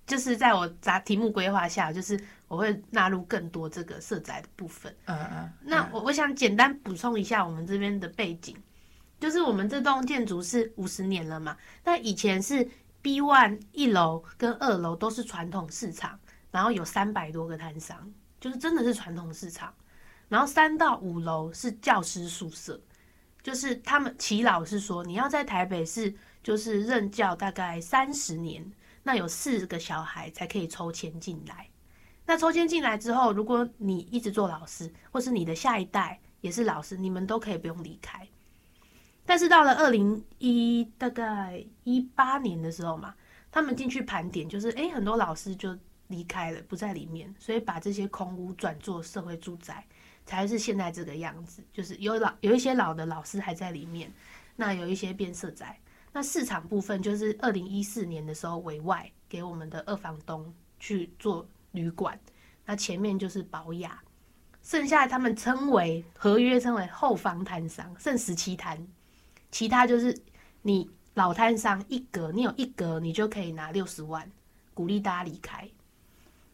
[0.06, 4.96] 就是在我答题目规划下，就是我会纳入更多这个色彩的部分。
[5.06, 8.56] 嗯嗯，那我我想简单补充一下我们这边的背景，
[9.20, 12.68] 就是我们这栋建筑是五十年了嘛，那以前是
[13.02, 16.20] B one 一楼跟二楼都是传统市场，
[16.52, 19.74] 然后有三百多个摊商，就是真的是传统市场。
[20.28, 22.80] 然后三到五楼是教师宿舍，
[23.42, 31.68] 就是他们齐老师说，你要在台北市就是任教大概三十年，那有四个小孩才可以抽签进来。
[32.28, 38.28] 那抽签进来之后，如果你一直做老师，或是你的下一代也是老师，你们都可以不用离开。
[39.26, 43.16] 但是到了二零一大概一八年的时候嘛，
[43.52, 45.76] 他们进去盘点，就是诶很多老师就
[46.10, 49.84] 离开了，不在里面，所以把这些空屋转做社会住宅，
[50.26, 51.64] 才是现在这个样子。
[51.72, 54.12] 就是有老有一些老的老师还在里面，
[54.56, 55.80] 那有一些变社宅。
[56.12, 62.20] 那市场部分就是二零一四年的时候委外给我们的二房东去做旅馆，
[62.66, 64.02] 那前面就是保雅，
[64.64, 68.88] 剩下他们称为合约称为后方摊商，剩十七摊，
[69.52, 70.20] 其他就是
[70.64, 74.28] 你老摊商一格，你有一格你就可以拿六十万，
[74.74, 75.70] 鼓励大家离开。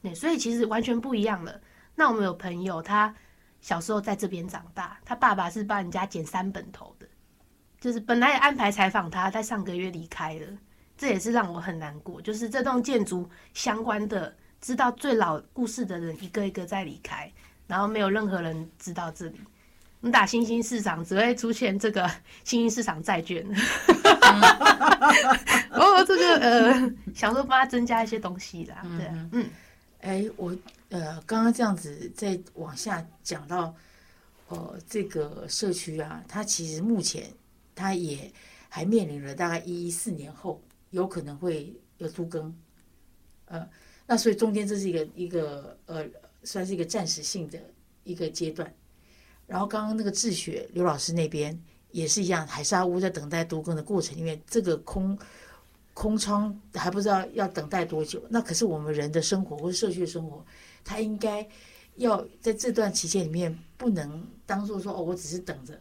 [0.05, 1.59] 对，所以其实完全不一样了。
[1.95, 3.11] 那我们有朋友，他
[3.59, 7.07] 小时候在这边长大，他爸爸是帮人家剪三本头的，
[7.79, 10.45] 就是本来也安排采访他，在上个月离开了，
[10.95, 12.21] 这也是让我很难过。
[12.21, 17.31] 就是这栋建筑相关的，知道最老故事的人一个一个在离开，
[17.65, 19.41] 然后没有任何人知道这里。
[20.01, 22.07] 你打新兴市场只会出现这个
[22.45, 23.43] 新兴市场债券
[25.71, 29.49] 哦，这个呃，想说帮他增加一些东西啦，对啊，嗯，
[30.05, 30.55] 哎，我
[30.89, 33.75] 呃刚刚这样子再往下讲到，
[34.49, 37.27] 呃，这个社区啊，它其实目前
[37.73, 38.31] 它也
[38.69, 42.55] 还面临了大概一四年后有可能会有都更，
[43.45, 43.67] 呃，
[44.05, 46.05] 那所以中间这是一个一个呃
[46.43, 47.59] 算是一个暂时性的
[48.03, 48.71] 一个阶段。
[49.47, 55.17] 然后刚刚那个智雪刘老师那边也是一样，海沙屋在等待都更的过程里面，这个空
[55.95, 58.21] 空窗还不知道要等待多久。
[58.29, 60.45] 那可是我们人的生活或社区的生活，
[60.83, 61.47] 它应该
[61.95, 65.73] 要在这段期间里面，不能当做说哦，我只是等着，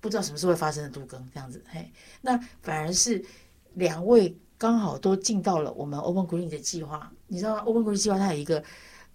[0.00, 1.62] 不知道什么时候会发生的都更这样子。
[1.68, 1.88] 嘿，
[2.20, 3.24] 那反而是
[3.74, 7.12] 两位刚好都进到了我们 Open Green 的计划。
[7.28, 8.62] 你知道？Open Green 计划它有一个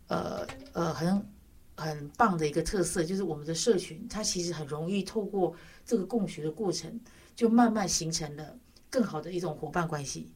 [0.07, 1.29] 呃呃很
[1.75, 5.53] 很棒的一个特色，就是我们的社群它其实很容易透过
[5.85, 6.97] 这个共学的过程，
[7.35, 8.57] 就慢慢形成了
[8.89, 10.31] 更好的一种伙伴关系。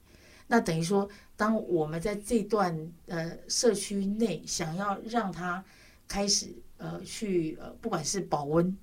[0.48, 5.63] 那等于说，当我们在这段呃社区内想要让他
[6.08, 8.78] 开始呃去呃，不管是保温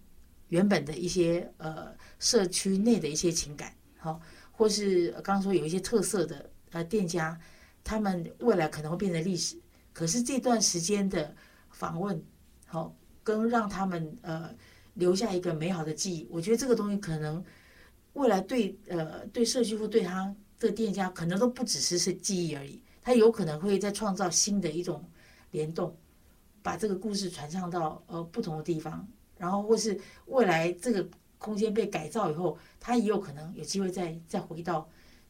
[0.49, 7.39] 原本的一些呃社区内的一些情感，好、或是刚刚说有一些特色的呃店家，
[7.85, 9.57] 他们未来可能会变成历史。
[9.93, 11.37] 可是这段时间的
[11.71, 12.21] 访问，
[12.67, 14.51] 好、跟让他们呃
[14.95, 17.45] 留下一个美好的记忆，我觉得这个东西可能
[18.15, 25.05] 未来对呃对社区或对他的店家，可能都不只是是记忆而已，他有可能会再创造新的一种
[25.53, 25.97] 联动，
[26.63, 29.07] 把这个故事传唱到呃不同的地方，
[29.39, 34.87] 然后或是未来这个空间被改造以后，他也有可能有机会再再回到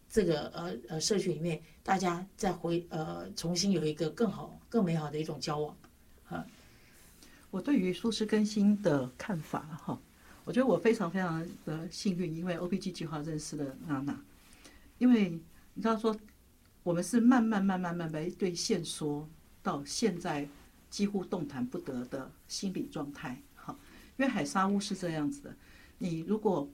[0.08, 5.76] 这个呃呃社区里面，大家再回呃重新有一个更好更美好的一种交往
[6.28, 6.44] 啊。
[7.52, 10.00] 我对于舒适更新的看法哈，
[10.44, 14.18] 我觉得我非常非常的幸运，因为 OPG 计划认识了娜娜，
[14.98, 15.30] 因为
[15.74, 16.16] 你知道说，
[16.82, 19.28] 我们是慢慢慢慢慢慢对线说
[19.62, 20.48] 到现在
[20.88, 23.76] 几乎动弹不得的心理状态，哈，
[24.16, 25.54] 因为海沙屋是这样子的，
[25.98, 26.68] 你如果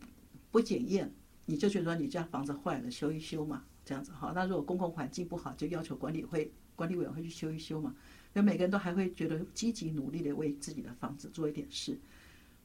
[0.51, 1.13] 不检验，
[1.45, 4.33] 你就觉得你家房子坏了，修一修嘛，这样子哈。
[4.35, 7.95] 那如果公共环境不好，就要求管理会管理委员会去修一修嘛。
[8.33, 11.99] 那每个人都还会觉得积极努力的为自己的房子做一点事。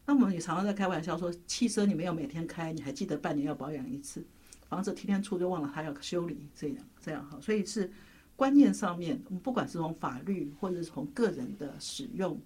[0.05, 4.21] 那我们也常常在开玩笑说，汽车你没有每天开，你还记得半年要保养一次；
[4.67, 7.39] 房子天天出就忘了它要修理，这样这样哈。
[7.39, 7.89] 所以是
[8.35, 12.39] 观念上面，我们不管是从法律或者是从个人的使用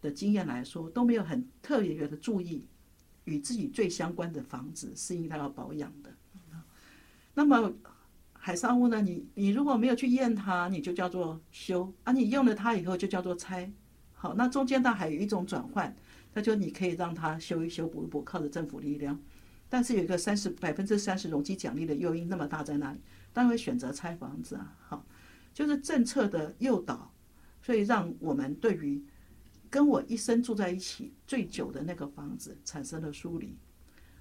[0.00, 2.66] 的经验来说，都没有很特别的注意
[3.24, 6.10] 与自己最相关的房子是应该要保养的。
[7.34, 7.72] 那么
[8.32, 9.02] 海上屋呢？
[9.02, 13.70] 你你如果没有去验它，你就叫做修啊；你用了它以后就叫做拆。
[14.14, 15.94] 好，那中间呢还有一种转换。
[16.34, 19.18] 那就你可以让他修一修补一补，靠着政府力量，
[19.68, 22.98] 但是有一个三十百分之三十容积奖励的诱因那么大在那里，
[23.32, 24.76] 当然会选择拆房子啊。
[24.80, 25.06] 好，
[25.54, 27.10] 就是政策的诱导，
[27.62, 29.02] 所以让我们对于
[29.70, 33.56] 跟我一生住在一起最久的那个房子产生了疏离。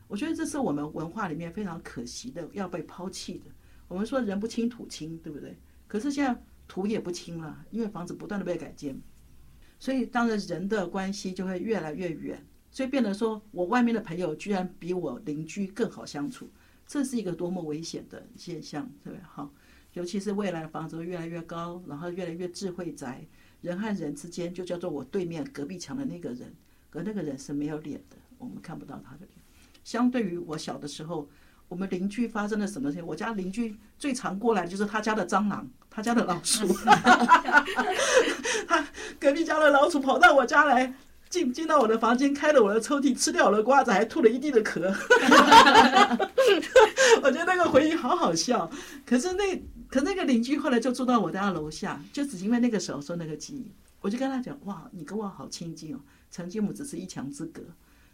[0.08, 3.46] 我觉得这是我们文化里面非常可惜的，要被抛弃的。
[3.88, 5.58] 我们说人不清土清，对不对？
[5.88, 9.00] 可是现在土也不清了，因为房子不断的被改建。
[9.84, 12.42] 所以，当然人的关系就会越来越远，
[12.72, 16.50] 所以变得说我外面的朋友居然比我邻居更好相处，
[16.88, 19.22] 这是一个多么危险的现象，对不对？
[19.26, 19.54] 好，
[19.92, 23.28] 尤其是未来的房子越来越高，然后越来越智慧宅，
[23.60, 26.56] 人和人之间就叫做我对面隔壁墙的那个人，
[26.90, 29.32] 可那个人是没有脸的，我们看不到他的脸。
[29.84, 31.30] 相对于我小的时候。
[31.70, 33.06] 我们邻居发生了什么事情？
[33.06, 36.68] 我家邻居最常过来就是他家的蟑螂，他家的老鼠。
[38.68, 38.88] 他
[39.20, 40.94] 隔壁家的老鼠跑到我家来，
[41.30, 44.88] 进进到我的房间，开了我的抽屉，吃掉我的瓜子，还吐了一地的壳。
[47.22, 48.70] 我觉得那个回忆好好笑。
[49.06, 49.56] 可是那
[49.90, 57.62] 可那个邻居后来就住到我家楼下，就只因为那个时候说那个记忆，我就跟他讲：哇，你跟我好亲近哦，曾经我们只是一墙之隔。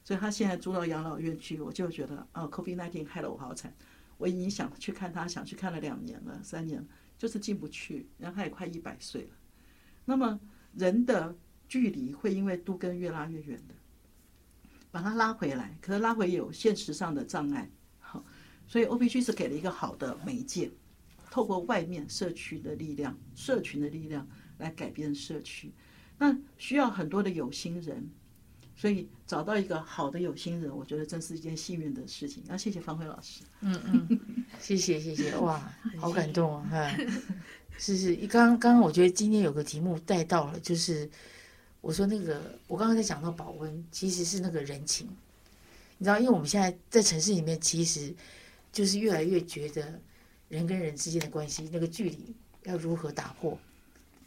[0.03, 3.71] 所以他现在住到养老院去，我就觉得哦，COVID-19 害了我好惨。
[4.17, 6.83] 我已经想去看他，想去看了两年了，三年
[7.17, 8.07] 就是进不去。
[8.17, 9.29] 然后他也快一百岁了。
[10.09, 10.39] 那么
[10.73, 11.35] 人的
[11.67, 13.75] 距离会因为都跟越拉越远的，
[14.89, 17.69] 把它拉回来，可是拉回有现实上的障碍。
[17.99, 18.25] 好，
[18.67, 20.71] 所以 OPG 是给了一个好的媒介，
[21.29, 25.71] 透过外面社区的力量、社群的力量来改变社区。
[26.17, 28.09] 那需要很多的有心人。
[28.75, 32.41] 所以找到一个好的有心人，我觉得真是一件幸运的事情。
[32.47, 33.43] 要谢谢方辉老师。
[33.59, 35.61] 嗯嗯，谢谢谢谢，哇，
[35.97, 36.95] 好感动啊！
[37.79, 41.09] 是是，刚刚刚我觉得今天有个题目带到了，就是
[41.79, 45.07] 我说那个我刚刚在讲到保温，其实是那个人情。
[45.97, 48.13] 你知道，因为我们现在在城市里面，其实
[48.71, 49.99] 就是越来越觉得
[50.49, 53.57] 人跟人之间的关系那个距离要如何打破，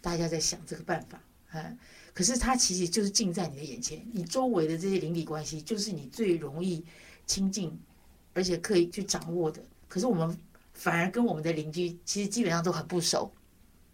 [0.00, 1.20] 大家在想这个办法，
[1.52, 1.78] 嗯。
[2.14, 6.84] 可是它其实就是近在你的眼前，你周围的这些邻里关系就是你最容易
[7.26, 7.78] 亲近，
[8.34, 9.62] 而且可以去掌握的。
[9.88, 10.36] 可是我们
[10.74, 13.32] 反而跟我们的邻居其实基本上都很不熟，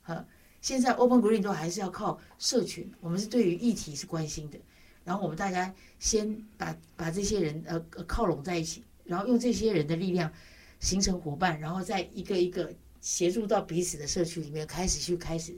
[0.08, 0.24] 哈。
[0.60, 4.58] 现在 Open Green 都还是要靠社群，我们是对于议题是关心的，
[5.04, 10.32] 然后我们大家先把把这些人呃靠拢在一起，然后用这些人的力量
[10.80, 15.54] 形成伙伴，然后再一个一个协助到彼此的社区里面开始去开始，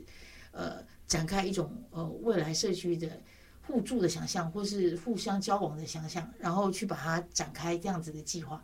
[0.52, 0.84] 呃。
[1.10, 3.20] 展开一种呃未来社区的
[3.66, 8.62] 互助的想象，或是互相交往的想象，然后去把它展开这样子的计划。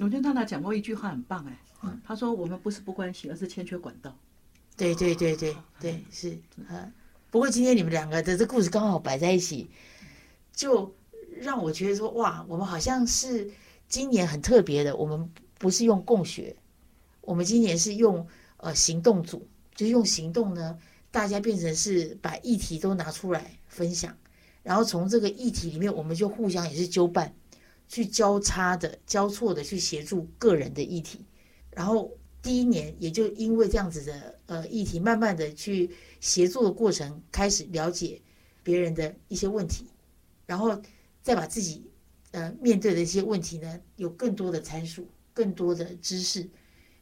[0.00, 4.14] 我觉得娜娜讲过一句话很棒哎，嗯，她说我们不是不关心，而是欠缺管道。
[4.76, 6.92] 对对对对对，是啊。
[7.30, 9.70] 不过今天你们两个的这故事刚好摆在一起，
[10.52, 10.94] 就
[11.36, 13.50] 让我觉得说哇，我们好像是
[13.88, 16.56] 今年很特别的，我们不是用共学，
[17.20, 18.26] 我们今年是用
[18.58, 20.78] 呃行动组，就是用行动呢。
[21.10, 24.16] 大家变成是把议题都拿出来分享，
[24.62, 27.34] 然后从这个议题里面，我们就互相也是纠办，
[27.86, 31.26] 去交叉的、交错的去协助个人的议题。
[31.70, 32.10] 然后
[32.42, 38.20] 第一年也就因为这样子的呃议题，慢慢的去协作的过程，开始了解
[38.62, 39.86] 别人的一些问题，
[40.44, 40.82] 然后
[41.22, 41.84] 再把自己
[42.32, 46.48] 呃面对的一些问题呢，有更多的参数、更多的知识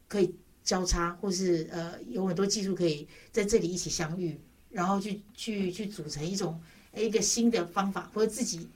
[0.07, 0.33] 可以。
[0.63, 4.39] 交叉，或是呃，有很多技术可以在这里一起相遇，
[4.69, 6.61] 然后去去去组成一种
[6.95, 8.69] 一个新的方法，或者自己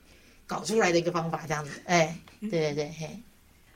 [0.48, 1.70] 搞出来的一个方法，这样子。
[1.84, 3.20] 哎，对对对，嘿。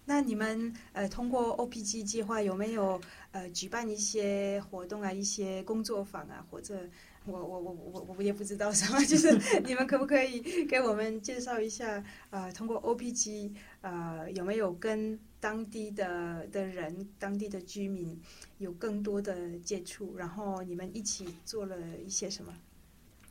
[0.05, 3.01] 那你们呃，通过 OPG 计划有没有
[3.32, 6.80] 呃举办一些活动啊，一些工作坊啊，或者
[7.26, 12.51] 我我我我我也不知道什么，就是你们可不可以给我们介绍一下啊？
[12.51, 18.20] 通过 OPG 呃，有没有跟当地的的人、当地的居民
[18.59, 22.53] 有更多的接触，然后你们一起做了一些什么？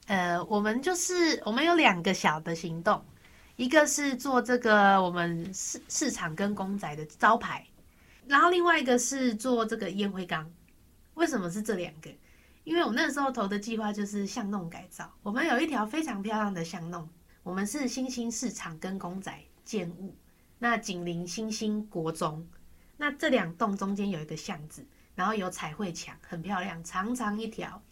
[0.07, 3.03] 呃，我们就是我们有两个小的行动，
[3.59, 7.67] 一个是做这个我们市市场跟公仔的招牌，
[8.25, 10.49] 然后另外一个是做这个烟灰缸。
[11.15, 12.09] 为什么是这两个？
[12.63, 15.13] 因为我那时候投的计划就是巷弄改造。
[15.21, 17.09] 我们有一条非常漂亮的巷弄，
[17.43, 20.15] 我们是新兴市场跟公仔建物，
[20.59, 22.47] 那紧邻新兴国中。
[22.95, 24.85] 那这两栋中间有一个巷子，
[25.15, 27.83] 然后有彩绘墙，很漂亮，长长一条。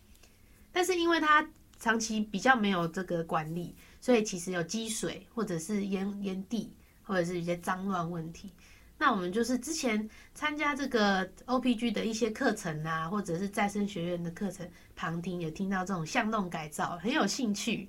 [0.71, 1.45] 但是因为它
[1.77, 6.71] 长期比较没有这个管理，所以其实有积水或者是烟烟蒂，
[7.03, 8.51] 或者是一些脏乱问题。
[8.99, 17.87] 那我们就是之前参加这个 OPG 的一些课程啊，或者是再生学院的课程旁听，有听到这种巷弄改造，很有兴趣。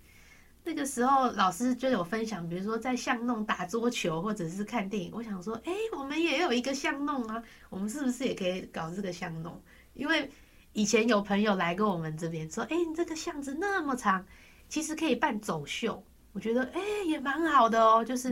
[0.65, 5.11] 那个时候老师就有分享，比如说在巷弄打桌球，或者是看电影。
[5.15, 9.59] 我想说，哎，我们也有一个巷弄啊，我们是不是也可以搞这个巷弄？
[9.95, 10.31] 因为
[10.75, 14.23] 以前有朋友来过我们这边说，哎，你这个巷子那么长，
[14.69, 16.03] 其实可以办走秀。
[16.33, 18.29] 我觉得，哎，也蛮好的哦，就是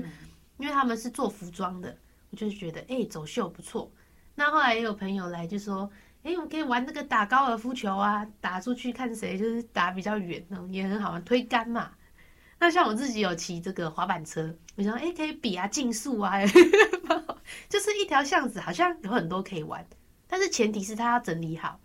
[0.59, 1.97] 因为他们是做服装的。
[2.31, 3.91] 我就觉得，哎，走秀不错。
[4.35, 5.91] 那后来也有朋友来，就说，
[6.23, 11.93] 哎，我们可以玩那个打高尔夫球啊，打出去看谁就是打比较远，那种也很好玩，推杆嘛。
[12.59, 16.35] 那像我自己有骑这个滑板车，我想，哎，可以比啊，竞速啊，
[17.69, 19.87] 就是一条巷子，好像有很多可以玩。
[20.27, 21.81] 但是前提是他要整理好。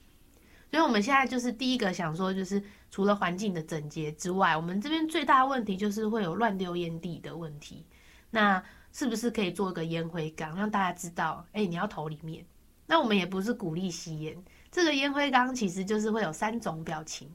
[0.72, 7.86] 所以我们现在就是第一个想说，就是除了环境的整洁之外，我们这边最大的问题就是会有乱丢烟蒂的问题。
[8.30, 8.62] 那
[8.94, 11.46] 是不是可以做一个烟灰缸，让大家知道？
[11.54, 12.46] 哎，你要投里面。
[12.86, 14.36] 那我们也不是鼓励吸烟，
[14.70, 17.32] 这个烟灰缸其实就是会有三种表情。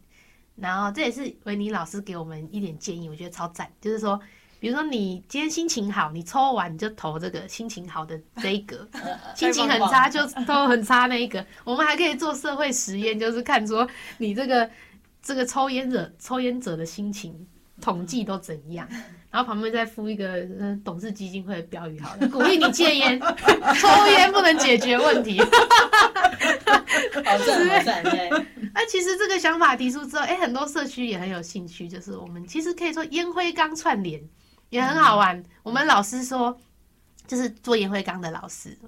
[0.54, 3.70] 然后这也是维尼老师给我们一点建议，我觉得超赞。
[3.80, 4.20] 就是说，
[4.58, 8.76] 比如说你今天心情好，你抽完你就投这个心情好的这一格；
[9.36, 11.44] 心情很差就投很差那一个。
[11.64, 13.86] 我们还可以做社会实验，就是看说
[14.18, 14.68] 你这个
[15.26, 17.44] 这个抽烟者抽烟者的心情
[17.80, 18.88] 统计都怎样。
[19.28, 20.46] 然后旁边再附一个
[20.84, 23.20] 董事基金会的标语，好了，鼓励你戒烟，
[23.80, 25.40] 抽烟不能解决问题。
[25.40, 25.48] 好
[27.44, 28.02] 赞好赞！
[28.04, 28.30] 对。
[28.72, 34.22] 那其实这个想法提出之后，哎，很多社区也很有兴趣，就是我们其实可以说烟灰缸串联
[34.70, 35.42] 也很好玩。
[35.64, 36.56] 我们老师说，
[37.26, 38.78] 就是做烟灰缸的老师，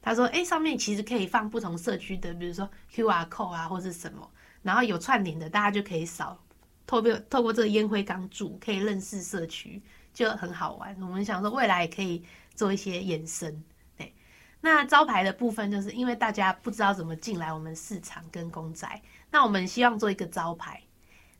[0.00, 4.30] 他说，哎，上面其实可以放不同社区的，比如说 QR code 啊，或是什么，
[4.62, 6.38] 然后有串联的，大家就可以扫，
[6.86, 9.82] 透过透过这个烟灰缸住，可以认识社区。
[10.14, 12.20] 就很好玩，我们想说未来也可以
[12.52, 13.62] 做一些延伸。
[13.96, 14.12] 对，
[14.60, 19.00] 那招牌的部分，就是因为大家不知道怎么进来我们市场跟公仔，
[19.30, 20.82] 那我们希望做一个招牌。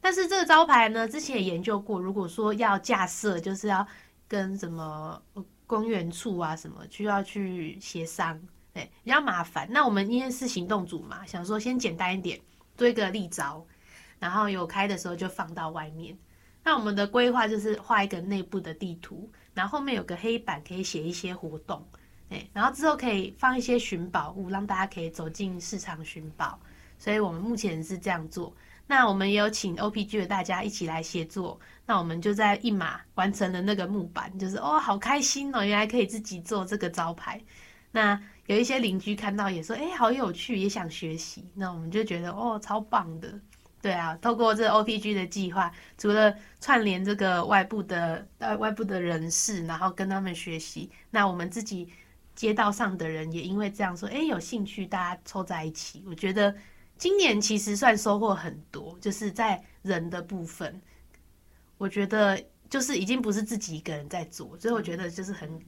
[0.01, 3.85] 但是这个招牌呢，之前也研究过，如果说要架设，就是要
[4.29, 5.21] 跟什么
[5.67, 8.41] 公园处啊什么，需要去协商，
[8.73, 9.67] 对，比较麻烦。
[9.73, 12.39] 那我们因为是行动组嘛，想说先简单一点，
[12.79, 13.67] 堆个立招，
[14.19, 16.17] 然后有开的时候就放到外面。
[16.65, 21.87] 那我们的规划就是画一个内部的地图，然后后面有个黑板可以写一些活动，
[22.31, 26.59] 哎，然后之后可以放一些寻宝物，让大家可以走进市场寻宝。
[26.99, 28.55] 所以我们目前是这样做。
[28.87, 31.61] 那我们也有请 OPG 的大家一起来协作。
[31.85, 37.41] 那我们就在一马完成了那个木板，就是哦，好开心哦，原来可以自己做这个招牌。
[37.93, 41.45] 那有一些邻居看到也说，哎，好有趣，也想学习。
[41.55, 43.39] 那我们就觉得哦，超棒的。
[43.83, 51.87] 对啊，透过这 OPG 的计划，除了串联这个外部的呃外部的人士，然后跟他们学习，那我们自己
[52.35, 56.03] 街道上的人也因为这样说，哎，有兴趣，大家凑在一起。
[56.07, 56.53] 我觉得
[56.97, 60.81] 今年其实算收获很多，就是在人的部分，
[61.77, 65.61] 我觉得就是已经不是自己一个人在做，所以我觉得就是很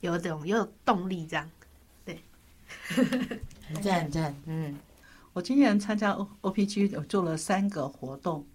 [0.00, 1.48] 有种有动力这样，
[3.68, 4.78] 很赞很赞， 嗯。
[5.34, 8.46] 我今年参加 O O P G 做了三个活动，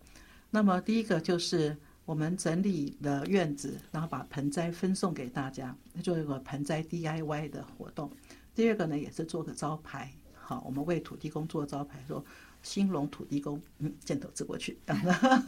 [0.51, 8.11] 那么第一个就是我们整理了院子，然后把盆栽分送给大家，做一个盆栽 D I Y 的活动。
[8.53, 12.23] 第二个呢，也是做个招牌，好，我们为土地公做招牌，说
[12.61, 14.77] 兴隆土地公，嗯，箭头指过去。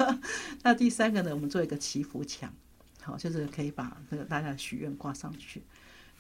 [0.64, 2.52] 那第三个呢，我们做一个祈福墙，
[3.04, 5.62] 好，就是可以把那个大家的许愿挂上去。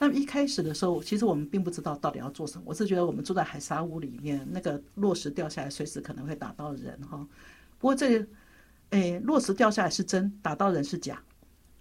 [0.01, 2.63] 那么一开始的时候，其实我们并不知道到底要做什么。
[2.65, 7.17] 我是觉得我们住在海沙屋里面，那个落石掉下来，随时可能会打到人哈。
[7.77, 8.25] 不过这，
[8.91, 11.21] 诶，落石掉下来是真，打到人是假。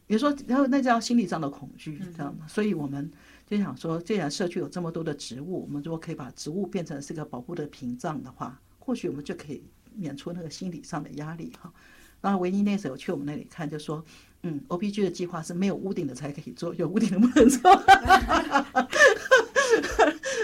[0.05, 2.45] 比如说，然后那叫心理上的恐惧，知道吗？
[2.49, 3.09] 所以我们
[3.47, 9.63] 就想说，既然社区有这么多的植物，我们如果可以把植物变成是个保护的屏障的话，或许我们就可以
[9.95, 11.73] 免除那个心理上的压力哈。
[12.21, 14.05] 然后维尼那时候去我们那里看，就说。
[14.43, 17.71] 嗯，O P G 的计划是没有屋顶的才可以做，有屋顶的不能做。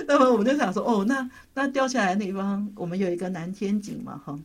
[0.07, 4.39] 那么我们就想说，哦，那那掉下来那地方，我们有一个南天井嘛，哈。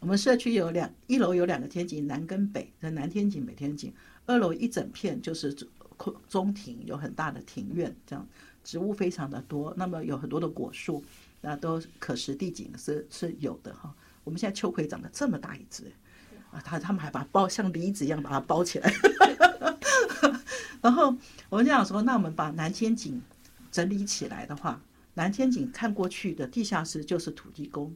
[0.00, 3.92] 我们社区有两，一楼有两个天井，南跟北，的南天井、北天井。
[4.26, 5.56] 二楼一整片就是
[5.96, 8.26] 空中庭，有很大的庭院，这样
[8.64, 11.02] 植物非常的多，那么有很多的果树，
[11.40, 13.94] 那都可食地景是是有的哈。
[14.24, 15.84] 我们现在秋葵长得这么大一只，
[16.50, 18.92] 啊，他他们还把它包像梨子一样把它包起来。
[20.82, 21.14] 然后
[21.48, 23.20] 我们这样说，那我们把南天井
[23.72, 24.80] 整理起来的话，
[25.14, 27.92] 南天井看过去的地下室就是土地公。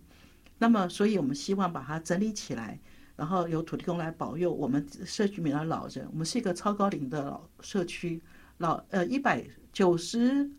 [0.59, 2.78] 那么，所以我们希望把它整理起来，
[3.16, 6.07] 然后由土地公来保佑我们社区里面的老人。
[6.11, 8.20] 我们是一个超高龄的老社区，
[8.59, 10.51] 老呃一百九十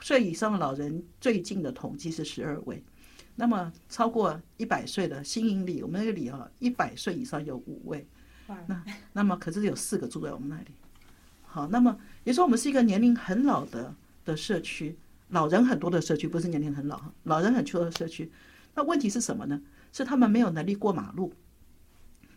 [0.00, 2.84] 岁以上的老人最近的统计是十二位。
[3.40, 8.04] 那么超过一百岁的新营里，我们那个里啊，一百岁以上有五位。
[8.66, 10.72] 那那么可是有四个住在我们那里。
[11.44, 18.28] 好，那么也说我们是一个年龄很老的的社区，老人很多的社区，不是年龄很老，老人很多的社区。
[18.74, 19.62] 那问题是什么呢？
[19.92, 21.32] 是他们没有能力过马路，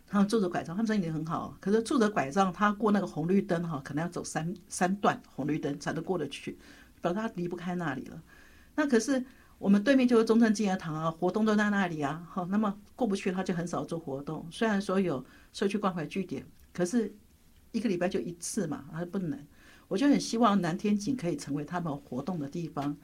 [0.08, 6.60] 他们坐着拐杖，他们身体很好，可是拄着拐杖，他过那个红绿灯哈，可能要走三三段红绿灯才能过得去，
[7.02, 8.22] 表示他离不开那里了。
[8.76, 9.26] 那可是。
[9.62, 12.28] 我们对面就是中正纪念堂啊，活动都在那里啊。
[12.28, 14.44] 好，那么过不去，他就很少做活动。
[14.52, 16.44] 虽然说有社区关怀据点，
[16.74, 17.14] 可是
[17.72, 19.40] 一个礼拜就一次嘛，还不能。
[19.88, 22.98] 我就很希望南天井可以成为他们活动的地方。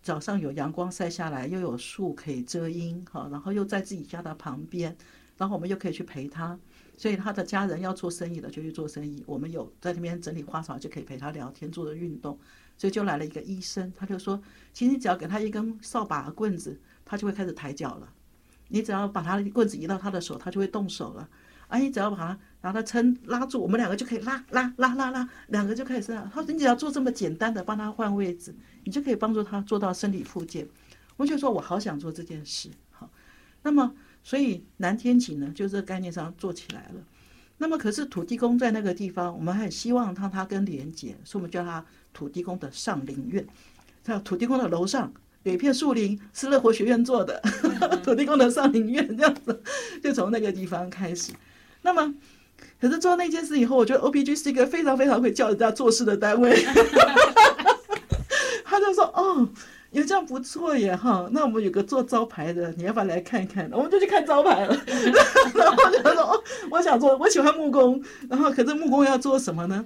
[0.00, 4.96] 早上有阳光晒下来，又有树可以遮阴，好，然后又在自己家的旁边，
[5.36, 6.56] 然后我们又可以去陪他。
[6.96, 12.38] 所以他的家人要做生意的就去做生意，我们有在那边整理花草就可以陪他聊天，做着运动。
[12.80, 14.40] 所以就来了一个医生，他就说
[14.72, 18.10] ：“其实你只要给他一根扫把棍子，他就会开始抬脚了。
[18.68, 21.28] 你只要把他的棍子移到他的手，他就会动手了。
[21.68, 26.26] 啊，你只要把他拿他撑拉住，我们两个就可以拉拉拉拉拉，两个就开始这样。
[26.32, 28.54] 他说你只要做这么简单的帮他换位置，
[28.84, 30.66] 你就可以帮助他做到身体复健。
[31.18, 32.70] 我就说我好想做这件事。
[32.92, 33.10] 好，
[33.62, 37.04] 那么所以南天井呢，就这个概念上做起来了。
[37.58, 43.46] 那么可是土地公在那个地方，我们很希望让他跟连接，所以我们叫他。”土地公的上林院，
[44.02, 47.40] 在土地公的楼上有一片树林，是乐活学院做的。
[48.02, 49.62] 土地公的上林院这样子，
[50.02, 51.32] 就从那个地方开始。
[51.82, 52.14] 那么，
[52.80, 56.62] 可是做那件事以后，我觉得 OPG 是一个非常非常会叫人家做事的单位。
[58.64, 59.48] 他就说：“哦，
[59.90, 61.28] 有这样不错耶，哈。
[61.32, 64.76] 那我们有个做招牌的，你要不要来看看？”我们就去看招牌了。
[65.54, 68.00] 然后就说：“哦，我想做，我喜欢木工。
[68.28, 69.84] 然后，可是木工要做什么呢？”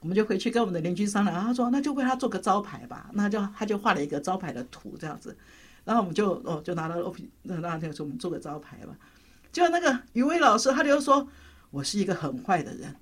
[0.00, 5.36] 我们就回去跟我们的邻居商量，他说那就为他做个招牌吧，那就他就画了一个招牌的图这样子，
[5.84, 8.94] 然后我们就哦就拿到 O P，那那就说我们做个招牌吧。
[9.50, 11.26] 结果那个余威老师他就说，
[11.70, 12.94] 我是一个很坏的人，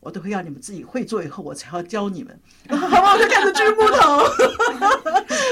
[0.00, 2.38] 我都会要你们自己会做以后我才要教你们。
[2.68, 4.18] 好吧，我就开始锯木头，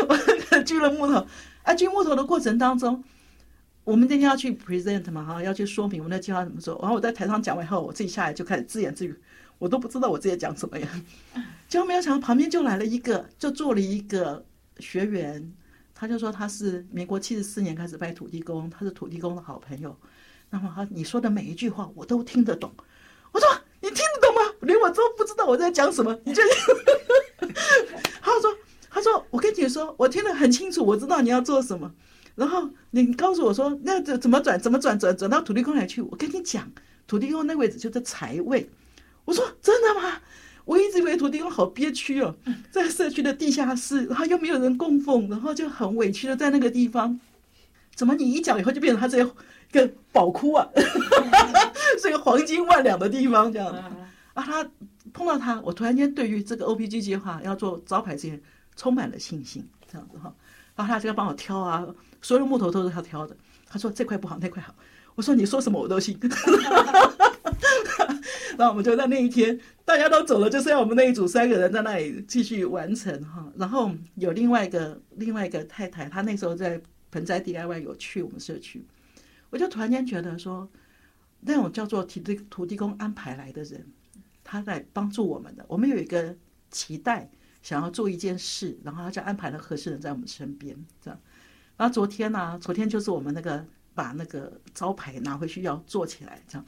[0.09, 1.27] 我锯了木头。
[1.63, 3.03] 啊，锯木头的过程当中，
[3.85, 6.79] 我们今天要去 present 嘛哈，要去说明我们的计划怎么做。
[6.81, 9.19] 然后我在台上讲完以后，我自己下来就开始自言自语。
[9.63, 10.89] 我都不知道我自己讲什么呀，
[11.69, 14.45] 结果没有想到旁边就来了一个，就做了一个
[14.81, 15.53] 学员，
[15.95, 19.97] 他就说他是民国七十四年开始拜土地公，他是土地公的好朋友。
[20.51, 22.73] 那么他你说的每一句话我都听得懂。
[23.31, 23.49] 我说
[23.81, 24.41] 你听得懂吗？
[24.63, 26.43] 连我都不知道我在讲什么，你就
[28.21, 28.53] 他说
[28.91, 31.95] 他说我跟你说，我听得很清楚，我知道你要做什么。
[32.35, 36.03] 然后你告诉我说那怎怎么转怎么转转转到土地公来去？
[36.03, 36.69] 我跟你讲，
[37.07, 38.69] 土地公那位置就在财位。
[39.25, 40.21] 我说真的吗？
[40.65, 42.35] 我一直以为土地公好憋屈哦，
[42.71, 47.19] 在社区的地下室，然后又没有人供奉，然后就很委屈的在那个地方。
[47.97, 49.31] 怎么你一讲以后就变成他这一
[49.73, 50.69] 个宝库啊？
[52.01, 53.69] 是个黄金万两的地方这样
[54.35, 54.43] 啊？
[54.43, 54.65] 他
[55.13, 58.41] 碰到他，我突然间对于这个 OPG 计划要做招牌这些
[58.77, 60.33] 充满了信心，这样子哈。
[60.77, 61.85] 然后他就要帮我挑啊，
[62.23, 63.37] 所有木头都是他挑的。
[63.69, 64.73] 他说这块不好，那块好。
[65.15, 66.19] 我说你说什么我都信。
[68.59, 73.51] 然后我们就在那一天，大家都走了，就剩下我们那一组三个人在那里继续完成哈。
[73.57, 78.85] 然后有另外一个另外一个太太，她那时候在盆栽 DIY 有去我们社区，
[79.51, 80.69] 我就突然间觉得说，
[81.41, 83.85] 那种叫做土地土地公安排来的人，
[84.45, 85.65] 他在帮助我们的。
[85.67, 86.37] 我们有一个
[86.71, 87.29] 期待，
[87.63, 91.19] 想要做一件事，然后他就安排了合适人在我们身边，这样。
[91.77, 96.65] 然后昨天呢，昨天就是我们那个把那个招牌拿回去要做起来，这样。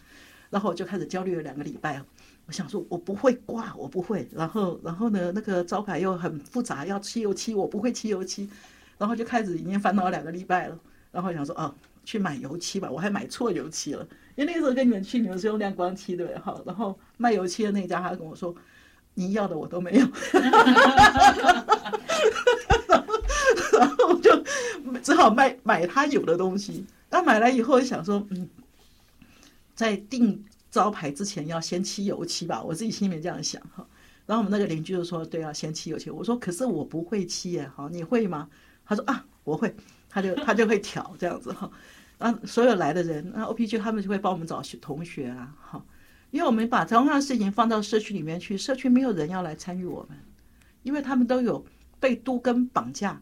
[0.51, 2.01] 然后我就开始焦虑了两个礼拜，
[2.47, 4.29] 我想说，我不会挂，我不会。
[4.33, 8.49] 然后，然后呢，那个招牌又很复杂，要漆油漆，我不会漆油漆。
[8.97, 10.79] 然后就开始已经烦恼两个礼拜了。
[11.11, 14.07] 然后想说，哦，去买油漆吧，我还买错油漆了。
[14.37, 16.41] 因为那个时候跟你们去，你们是用亮光漆对不对？
[16.41, 18.55] 好，然后卖油漆的那家他跟我说，
[19.15, 20.07] 你要的我都没有。
[23.79, 24.45] 然后就
[25.03, 26.85] 只好卖买他有的东西。
[27.11, 28.49] 那买来以后想说，嗯。
[29.77, 33.85] 在定招牌之前要先漆油漆吧，我自己心里面这样想哈。
[34.25, 38.49] 然后我们那个邻居就说：“对啊，先漆油漆。”我说：“可是我不会漆耶，好，你会吗？”
[38.87, 39.75] 他说：“啊，我会。”
[40.09, 41.69] 他就他就会调这样子哈。
[42.19, 45.85] 然后所有来的人，那 OPG 他们就会帮我们找同学啊，哈，
[46.31, 50.17] 因为我们把同样的事情放到社区里面去，社区没有人要来参与我们，
[50.85, 51.65] 因为他们都有
[51.99, 53.21] 被都根绑架，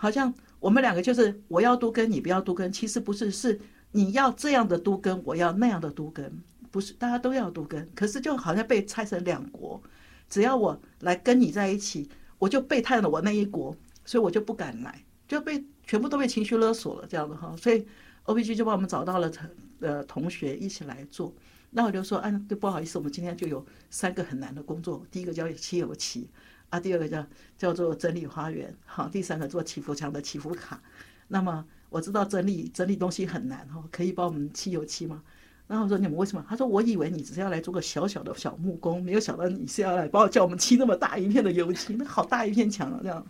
[0.00, 3.60] 好像我们两个就是我要都跟，你不要都跟，其实不是，是
[3.92, 9.78] 你要这样的都跟，我要那样的都跟，不是大家都要都跟，可是就好像被拆成两国。
[10.26, 13.76] 只要我来跟你在一起，我就背叛了我那一国，
[14.06, 17.54] 所以我就不敢来，就被全部都被情绪勒索了，这样的哈。
[17.58, 17.86] 所以
[18.22, 21.34] O P G 就帮我们找到了同呃同学一起来做。
[21.72, 25.04] 那我就说，哎，对，不好意思，我们今天就有三个很难的工作。
[25.10, 26.26] 第一个叫漆油漆
[26.70, 27.26] 啊，第二个叫
[27.58, 30.80] 叫做整理花园，好，第三个做祈福墙的祈福卡。
[31.28, 35.22] 那么我知道整理整理东西很难哈，可以帮我们漆油漆吗？
[35.66, 36.44] 然后我说你们为什么？
[36.48, 42.98] 他说我以为你只是要来做个小小的小木工，没有想到你是要来帮我叫我们漆那么大一片的油漆，那好大一片墙啊！
[43.02, 43.24] 这样，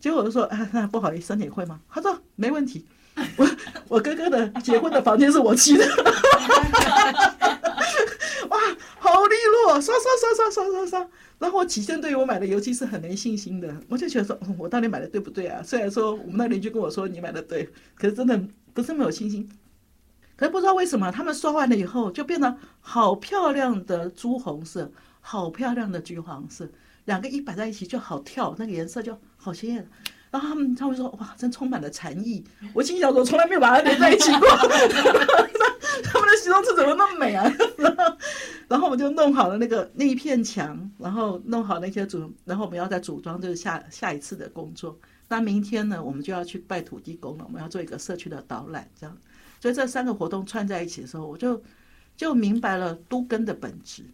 [0.00, 1.80] 结果我就说啊，那不好意思，你会吗？
[1.88, 2.84] 他说没问题，
[3.36, 3.48] 我
[3.88, 5.86] 我哥哥的结婚的房间是我漆的，
[9.14, 11.08] 好利落，刷刷刷刷刷刷刷。
[11.38, 15.62] 然后我起先对于我买的油漆是很没信心的，我就觉得说，我到底买的对不对啊？
[15.62, 18.36] 虽然说我们那邻居跟我说你买的对，可是真的
[18.72, 19.48] 不是没有信心。
[20.34, 24.90] 可是不知道为什么，他们刷完了以后就变得好漂亮的朱红色，
[25.20, 26.68] 好漂亮的橘黄色，
[27.04, 29.88] 两个一摆在一起就好跳，那个颜色就好鲜艳。
[30.34, 32.44] 然后他们他们说哇，真充满了禅意。
[32.72, 34.48] 我心想说，从来没有把它连在一起过。
[36.02, 37.48] 他们的形容词怎么那么美啊？
[38.66, 44.98] 然后我们就弄好了那个那一片墙，然后弄好那些组，然后我们要再组装，就是下下一次的工作。
[45.28, 49.16] 那明天呢，我们就要去拜土地公了，我们要做一个社区的导览，这样。
[49.60, 51.62] 所以这三个活动串在一起的时候，我就
[52.16, 54.04] 就明白了都根的本质。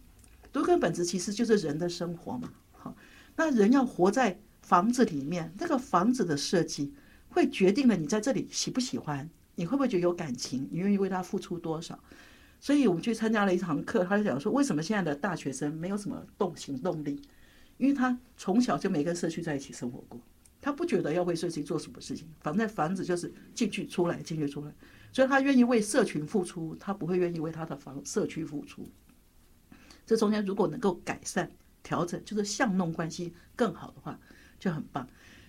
[0.51, 2.47] 都根本质其实就是人的生活嘛。
[2.73, 2.95] 好，
[3.35, 6.93] 那人要活在房子里面，那个房子的设计
[7.29, 11.99] 会决定了你在这里喜不喜欢，你会不会觉得有感情，你愿意为他付出多少。
[12.59, 17.21] 所以我们去参加了一堂课，他就讲说，为什么现在的大学生没有什么动行动力？
[17.77, 20.21] 因为他从小就没跟社区在一起生活过，
[20.61, 22.29] 他不觉得要为社区做什么事情。
[22.39, 24.71] 反正房子就是进去出来，进去出来。
[25.11, 28.87] 所以他愿意为社群付出，他不会愿意为他的房社区付出。
[30.05, 31.51] 这中间如果能够改善、
[31.81, 34.19] 调整，就是巷弄关系更好的话，
[34.61, 35.05] 就很棒。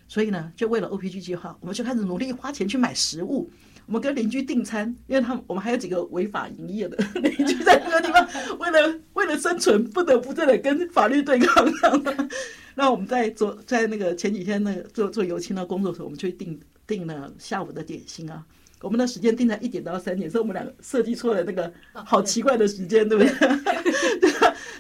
[0.09, 3.49] 所以呢，就为了 OPG 计划，我们就开始努力花钱去买食物。
[3.87, 11.73] 我们跟邻居订餐，因为他们我们还有几个违法营业的 邻居在那个地方，为了为了生存，不得不在那跟法律对抗。
[12.75, 18.45] 那我们在做在那个前几天那个做做油漆的工作的时候，我们就订订了下午的点心啊。
[18.81, 23.31] 我们的时间定在一点到三点，是我们两个设计出了那个好奇怪的时间，对不对？
[24.21, 24.31] 对？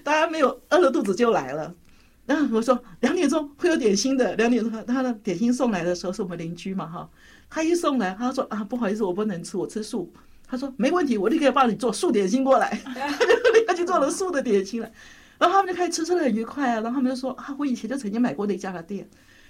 [0.02, 1.74] 大家没有饿着肚子就来了。
[2.26, 7.08] 然后我说两点钟会有点心的，两点钟他的点心送来的时候是我们邻居嘛哈，
[7.50, 10.12] 他一送来他说啊不好意思我不能吃我吃素，
[10.46, 14.90] 他说没问题我立刻帮你做素点心过来， 他就立刻去做了素的点心了。
[15.38, 19.08] 然后他们就开始吃吃的很愉快啊，然后他们就说啊我以前就曾经买过那家的店，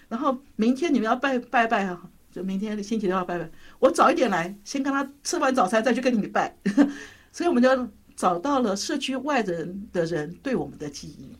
[0.08, 2.02] 然后明天你们要拜拜拜啊。
[2.32, 3.46] 就明天星期六要拜拜，
[3.78, 6.56] 我早一点来，先跟他吃完早餐再去跟你们拜，
[7.30, 7.68] 所以我们就
[8.16, 11.36] 找到了社区外人的人对我们的记忆。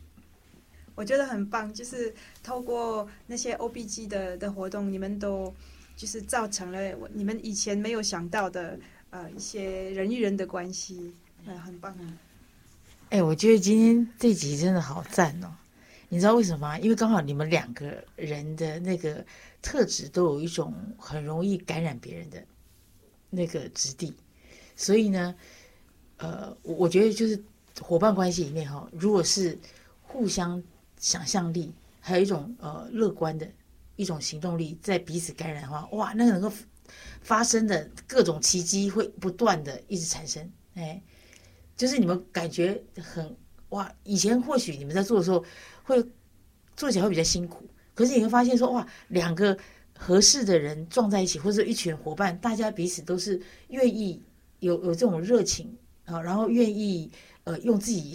[0.95, 5.53] 我觉得很棒，就是透过那些 OBG 的的活动，你们都
[5.95, 6.79] 就是造成了
[7.13, 8.79] 你们以前没有想到的
[9.09, 11.13] 呃一些人与人的关系，
[11.45, 12.17] 呃，很棒啊！
[13.09, 15.53] 哎，我觉得今天这集真的好赞哦。
[16.09, 16.79] 你知道为什么吗？
[16.79, 19.25] 因为刚好你们两个人的那个
[19.63, 22.43] 特质都有一种很容易感染别人的
[23.31, 24.13] 那个质地，
[24.75, 25.33] 所以呢，
[26.17, 27.43] 呃，我觉得就是
[27.81, 29.57] 伙伴关系里面哈，如果是
[30.03, 30.61] 互相
[31.03, 33.45] 想象力，还有一种呃乐观的
[33.97, 36.49] 一种行动力，在彼此感染的话，哇，那个能够
[37.21, 41.03] 发生的各种奇迹会不断的一直产生，哎，
[41.75, 43.35] 就是你们感觉很
[43.69, 45.43] 哇，以前或许你们在做的时候。
[45.85, 46.01] 会
[46.77, 49.57] 做起来会比较辛苦，可是你会发现说哇，两个
[49.97, 54.23] 合适的人撞在一起，或者一群伙伴，大家彼此都是愿意
[54.59, 57.11] 有有这种热情啊，然后愿意
[57.43, 58.13] 呃用自己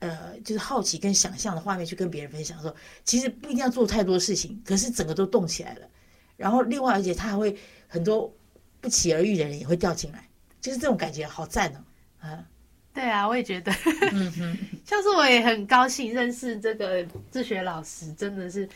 [0.00, 2.74] 呃就是好奇跟想象的画面去跟别人分享，说
[3.04, 5.88] 其实不一定要做太多事情，可是整个都动起来了。
[6.36, 8.34] 然后另外而且他还会很多
[8.80, 10.28] 不期而遇的人也会掉进来，
[10.60, 11.78] 就是这种感觉好赞哦
[12.20, 12.44] 啊。
[12.92, 13.70] 对啊，我也觉得，
[14.84, 18.68] 像是我也很高兴认识这个自学老师，真的是，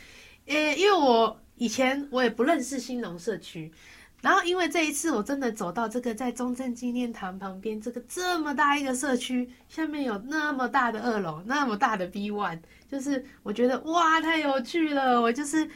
[0.45, 3.69] 呃，因为我以前我也不认识新农社区，
[4.25, 12.59] 然后因为这一次我真的走到这个在中正纪念堂旁边这个这么大一个社区，下面有那么大的二楼，那么大的 B one，
[12.89, 15.69] 就是我觉得哇太有趣了，我就是。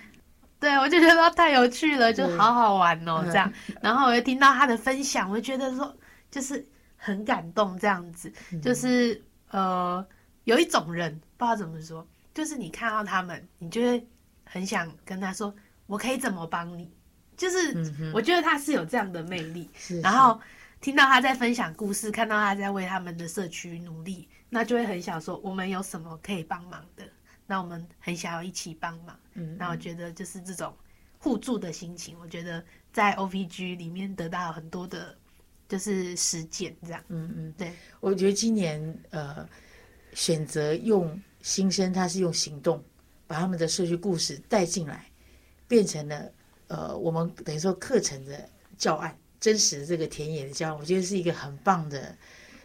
[0.62, 3.50] 对，我就觉得太有趣了，就好好玩哦，这样。
[3.82, 5.96] 然后我又听到他的分享，我就觉得说，
[6.30, 8.30] 就是很感动，这样子。
[8.62, 10.06] 就是呃，
[10.44, 14.06] 有一种人不知道怎么说，就是你看到他们，你就会
[14.44, 15.56] 很想跟他说，
[15.88, 16.92] 我可以怎么帮你？
[17.40, 19.70] 就是我觉得他是有这样的魅力。
[20.04, 20.40] 然后
[20.82, 27.04] 听到他在分享故事，看到他在为他们的社区努力，那就会很想说，我们有什么可以帮忙的？
[27.48, 30.72] 那我们很想要一起帮忙，嗯，那我觉得就是这种
[31.18, 32.64] 互助的心情，我觉得
[32.94, 35.18] 在 OPG 里面得到很多的，
[35.68, 39.48] 就是实践这样，嗯嗯，对，我觉得今年呃
[40.14, 42.84] 选择用新生，他是用行动
[43.26, 45.06] 把他们的社区故事带进来，
[45.68, 46.32] 变成了
[46.70, 52.18] 呃我们等于说课程的教案，真实的这个田野的教案，我觉得是一个很棒的，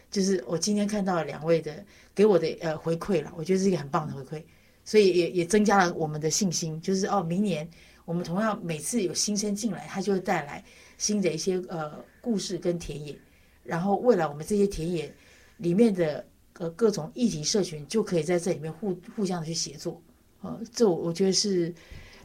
[0.09, 1.85] 就是我今天看到两位的
[2.15, 4.41] 给我的呃回馈了，我觉得是一个很棒的回馈。
[4.87, 7.67] 所以也也增加了我们的信心，就是哦，明年
[8.05, 10.63] 我们同样每次有新生进来，他就会带来
[10.99, 11.91] 新的一些呃
[12.21, 13.17] 故事跟田野，
[13.63, 15.11] 然后未来我们这些田野
[15.57, 16.23] 里面的
[16.59, 19.99] 呃各种议题社群就可以在这里面互互相的去协作，
[20.41, 21.73] 呃，这我觉得是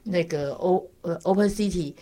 [0.04, 1.94] 那个 O 呃 Open City，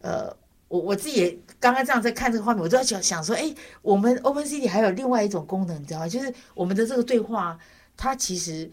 [0.00, 0.34] 呃，
[0.68, 6.08] 我我自己也刚刚这样在看这个画面，我都在想想说，哎，我们 Open City 还有另外一种功能，你知道吗？
[6.08, 7.58] 就是我们的这个对话，
[7.96, 8.70] 它其实。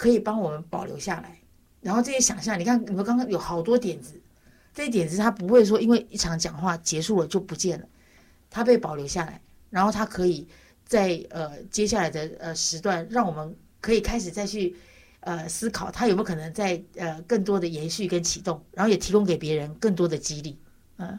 [0.00, 1.38] 可以帮我们保留下来，
[1.82, 4.18] 然后这些想象，你看你们刚刚有好多点子，
[4.72, 7.86] 这些点子它不会说因为一场讲话结束了就不见了，
[8.48, 10.48] 它被保留下来，然后它可以
[10.86, 14.74] 在呃接下来的呃时段，让我们可以开始再去
[15.20, 20.58] 呃思考，它有没有可能在呃更多的延续跟启动，然后也提供给别人更多的激励。
[20.96, 21.18] 嗯，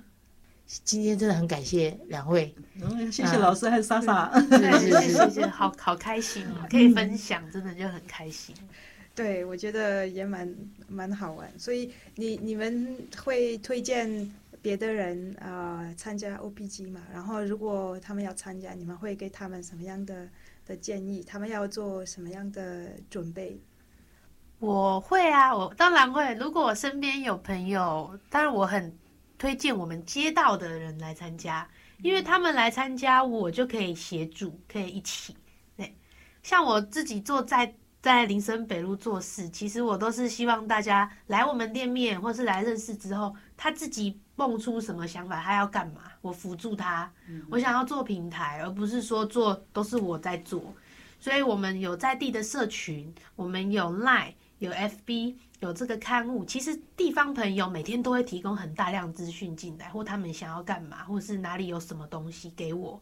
[0.66, 8.56] 今天真的很感谢两位，嗯，谢谢老师还有莎莎，谢谢谢谢，好好开心哦，可以分享，真的就很开心。
[9.14, 10.56] 对，我觉得也蛮
[10.88, 14.32] 蛮好玩，所以你你们会推荐
[14.62, 17.02] 别的人啊参加 OPG 嘛？
[17.12, 20.30] 然后如果他们要参加，你们会给他们什么样的
[20.66, 21.22] 的建议？
[21.28, 23.60] 他们要做什么样的准备？
[24.62, 26.36] 我会啊，我当然会。
[26.36, 28.96] 如果我身边有朋友，当然我很
[29.38, 31.68] 推荐我们街道的人来参加，
[32.04, 35.36] 因为他们来参加，我就可以协助，可以一起。
[35.76, 35.98] 对，
[36.44, 37.74] 像我自己坐在。
[38.02, 47.08] 在林森北路做事，其实我都是希望大家来我们店面，或是来认识之后，他自己蹦出什么想法，他要干嘛，我辅助他。
[47.52, 50.74] 我想要做平台，而不是说做都是我在做。
[51.20, 56.46] 所以我们有在地的社群，我们有 Line，有 FB，有这个刊物。
[56.46, 63.02] 其实地方朋友每天都会提供很大量资讯进来，或他们想要干嘛，或是哪里有什么东西给我，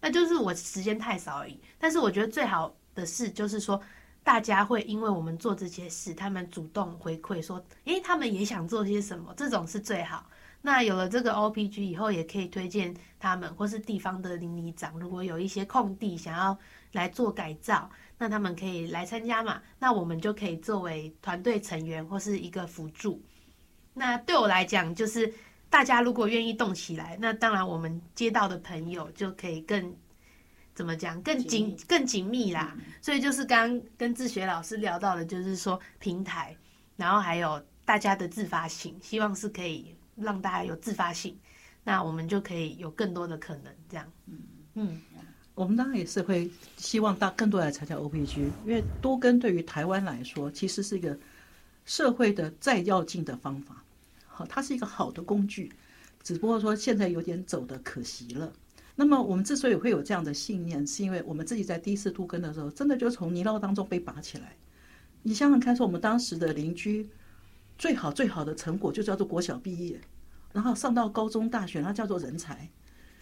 [0.00, 1.60] 那就是我时间太少而已。
[1.80, 3.80] 但是我觉得最好的事就是说。
[4.22, 10.28] 大家会因为我们做这些事，他们主动回馈说：“诶，他们也想做些什么。”这种是最好。
[10.60, 16.56] 那有了这个 OPG 以后，也可以推荐他们，或是地方的邻里长，如果有一些空地想要
[16.92, 17.90] 来做改造，
[18.20, 19.60] 那他们可以来参加嘛。
[19.80, 23.20] 那我们就可以作为团队成员或是一个辅助。
[23.94, 25.34] 那对我来讲，就是
[25.68, 29.96] 大家如果愿意动起来，那当然我们接到的朋友就可以更。
[30.72, 32.74] 怎么讲更紧更紧密啦？
[33.02, 36.56] 所以就是刚跟志学老师聊到的，就是说平台，
[36.96, 41.38] 然后还有大家的自发性，希望是可以让大家有自发性，
[41.84, 43.74] 那我们就可以有更多的可能。
[43.90, 44.38] 这样，嗯
[44.74, 45.02] 嗯，
[45.60, 51.14] 我们当然也是会希望大更多来参加 OPG，因为多跟对于台湾来说，其实是一个
[51.84, 53.84] 社会的再要进的方法，
[54.26, 55.70] 好，它是一个好的工具，
[56.22, 58.50] 只不过说现在有点走的可惜了。
[58.96, 64.56] 那么我们之所以会有这样的信念，是因为我们自己在第一次渡根的时候，真的就从泥淖当中被拔起来。
[65.22, 67.06] 你想想看，说我们当时的邻居，
[67.76, 70.00] 最好最好的成果就叫做国小毕业，
[70.54, 72.66] 然后上到高中大学，那叫做人才。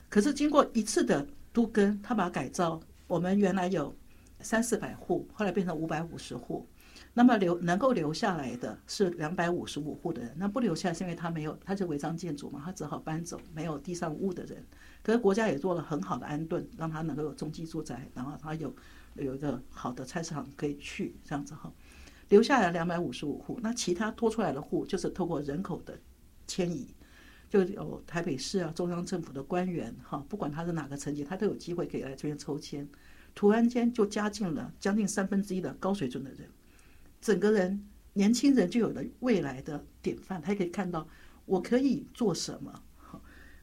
[0.09, 3.95] 可是经过一次的都根，他把改造，我们原来有
[4.41, 6.67] 三四百户，后来变成五百五十户。
[7.15, 14.65] 那么留能够留下来的是两百五十五户的人，那不留下是因为他没有，他是违章建筑嘛，他只好搬走，没有地上物的人。
[15.03, 18.73] 可是国家也做了很好的安顿，让他能够有中继住宅，然后他有
[19.15, 21.73] 有一个好的菜市场可以去，这样子哈，
[22.29, 23.59] 留下来两百五十五户。
[23.63, 25.99] 那其他多出来的户，就是透过人口的
[26.47, 26.87] 迁移，
[27.49, 32.89] 就有台北市啊、中央政府的官员哈，不管他是哪个层级，他都有机会可以来这边抽签。
[33.35, 36.49] 突然间就加进了将近三分之一的高水准的人，
[37.21, 41.07] 整个人年轻人就有了未来的典范，他也可以看到
[41.47, 42.83] 我可以做什么。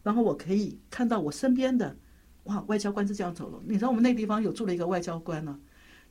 [0.01, 1.97] 然后我可以看到我身边的，
[2.43, 3.59] 哇，外交官是这样走了。
[3.65, 5.59] 你知道我们那地方有住了一个外交官呢、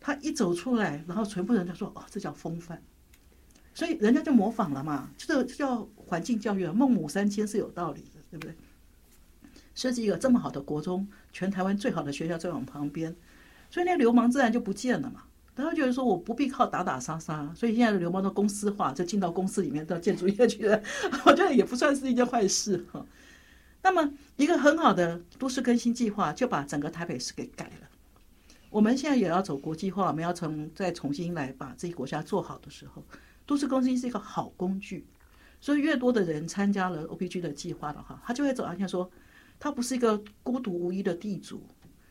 [0.01, 2.83] 他一走出来，然后全部人就说，哦，这叫风范。
[3.73, 6.73] 所以人家就模仿了嘛，这个叫环境教育啊。
[6.73, 8.55] 孟母三迁是有道理的，对不对？
[9.75, 13.15] 设计一个这么好的国中，全台湾最好的学校在我们旁边，
[13.71, 15.25] 所以那流氓自然就不见了嘛。
[15.57, 20.83] 然后觉得说我不必靠打打杀杀，所以现在的流氓都公司化，就进到公司里面到建筑业去了，
[21.27, 23.05] 我觉得也不算是一件坏事哈。
[23.83, 27.89] 那么一个很好的都市更新计划，就把整个台北市给改了。
[28.71, 33.05] 我们现在也要走国际化，我们要从再重新来把自己国家做好的时候，
[33.47, 35.05] 都市更新是一个好工具。
[35.65, 39.11] 所以越多的人参加了 OPG 的计划的话，他就会走向像说，
[39.59, 41.63] 他不是一个孤独无依的地主，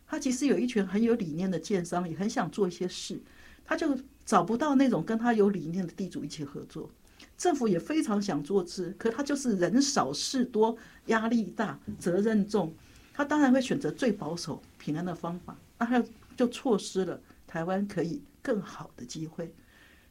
[0.08, 3.22] 他其实有一群很有理念的建商，也很想做一些事，
[3.64, 3.96] 他就
[4.26, 6.90] 找不到那种跟他有理念的地主一起合作。
[7.38, 10.76] 政府也非常想做事，可他就是人少事多，
[11.06, 12.74] 压力大，责任重，
[13.14, 16.04] 他当然会选择最保守、平安的方法，那他
[16.36, 19.54] 就错失了台湾可以更好的机会。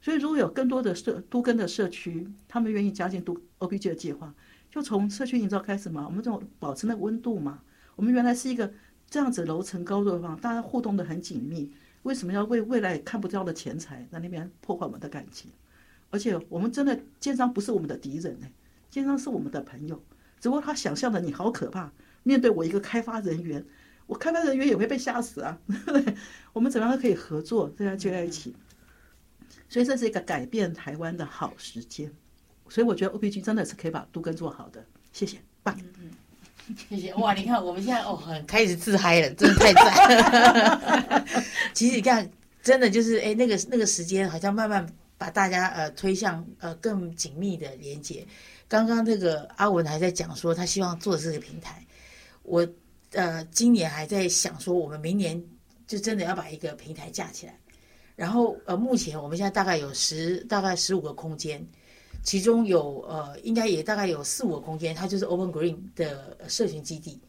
[0.02, 4.34] 所以，如果有更多的社都跟的社区，他们愿意加进都 O B G 的计划，
[4.68, 6.04] 就从社区营造开始嘛。
[6.04, 7.60] 我们这种保持那个温度嘛。
[7.94, 8.70] 我们原来是一个
[9.08, 11.70] 这样子楼层高度的地方，大家互动的很紧密。
[12.02, 15.52] 为什么要为未来看不到的钱财在那边破坏我们的感情？
[16.10, 18.48] 而且我们真的奸商不是我们的敌人呢、
[18.90, 20.02] 奸商是我们的朋友。
[20.40, 21.92] 只不过他想象的你好可怕，
[22.24, 23.64] 面对我一个开发人员，
[24.08, 25.56] 我开发人员也会被吓死啊。
[26.52, 28.52] 我们怎么样可以合作，大家聚在一起？
[29.72, 32.12] 所以这是一个改变台湾的好时间，
[32.68, 34.84] 所以我觉得 OPG 真的是可以把都根做好的。
[35.14, 35.74] 谢谢，棒！
[36.90, 37.32] 谢谢哇！
[37.32, 41.26] 你看我们现在哦，很开始自嗨了，真的太赞。
[41.72, 42.30] 其实你看，
[42.62, 48.26] 真的就是哎，那个那个时间好像慢慢把大家呃推向呃更紧密的连接。
[48.68, 51.82] 刚刚那个阿文还在讲说，他希望做这个平台。
[52.42, 52.68] 我
[53.12, 55.42] 呃今年还在想说，我们明年
[55.86, 57.58] 就真的要把一个平台架起来。
[58.16, 61.66] 然后呃，目前我们现在大概有十大概十五个空间。
[62.24, 67.20] 其中有呃，应该也大概有四五个空间，它就是 Open Green 的社群基地。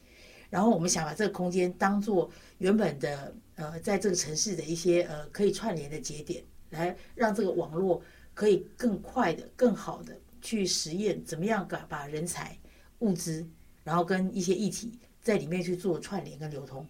[0.52, 2.30] 然后我们想把这个空间当做
[2.60, 8.04] 原本的呃，在这个城市的一些呃可以串联的节点，来让这个网络
[8.36, 12.56] 可以更快的、更好的去实验怎么样把把人才、
[13.00, 13.44] 物资，
[13.84, 16.88] 然后跟一些议题在里面去做串联跟流通，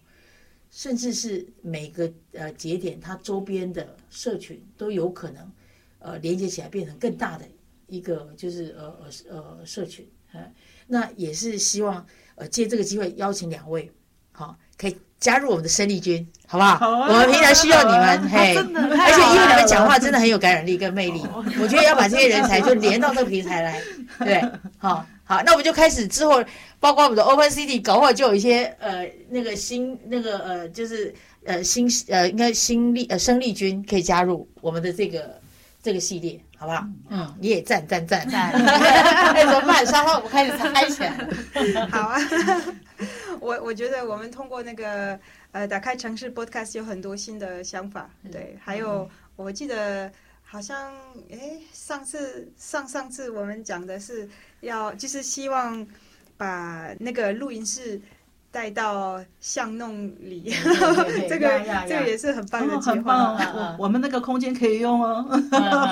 [0.74, 5.48] 甚至是每个呃节点它周边的社群都有可能
[6.00, 7.44] 呃连接起来，变成更大的。
[7.86, 8.96] 一个就是呃
[9.28, 10.40] 呃呃社群，呃，
[10.88, 12.04] 那也是希望
[12.34, 13.88] 呃借这个机会邀请两位，
[14.32, 16.76] 好，可以加入我们的生力军，好不好？
[16.76, 21.22] 好啊我们平常需要你们，嘿，而且因为你们了讲话真的很有感染力跟魅力，
[21.60, 23.80] 我觉得要把这些人才就连到这个平台来，
[24.18, 24.42] 对，
[24.78, 26.44] 好好，那我们就开始之后，
[26.78, 31.14] 包括我们的 Open City，搞不好就有一些呃那个新那个呃就是
[31.44, 35.40] 呃新呃应该新力呃生力军可以加入我们的这个
[35.82, 36.40] 这个系列。
[36.56, 36.86] 好不好？
[37.10, 38.48] 嗯，你也赞赞赞赞！
[39.34, 39.84] 哎，怎么办？
[39.84, 41.10] 沙发我们开始嗨起来。
[41.92, 42.18] 好啊，
[43.38, 45.18] 我我觉得我们通过那个
[45.52, 49.06] 呃打开城市 Podcast 有很多新的想法，对，还有
[49.36, 50.10] 我记得
[50.54, 50.92] 好像
[51.30, 54.28] 诶上次上上次我们讲的是
[54.60, 55.84] 要就是希望
[56.36, 58.00] 把那个录音室
[58.52, 60.54] 带到巷弄里，
[61.28, 63.44] 这个这个也是很棒的很棒划。
[63.46, 63.74] 哦！
[63.80, 65.24] 我 我们那个空间可以用哦，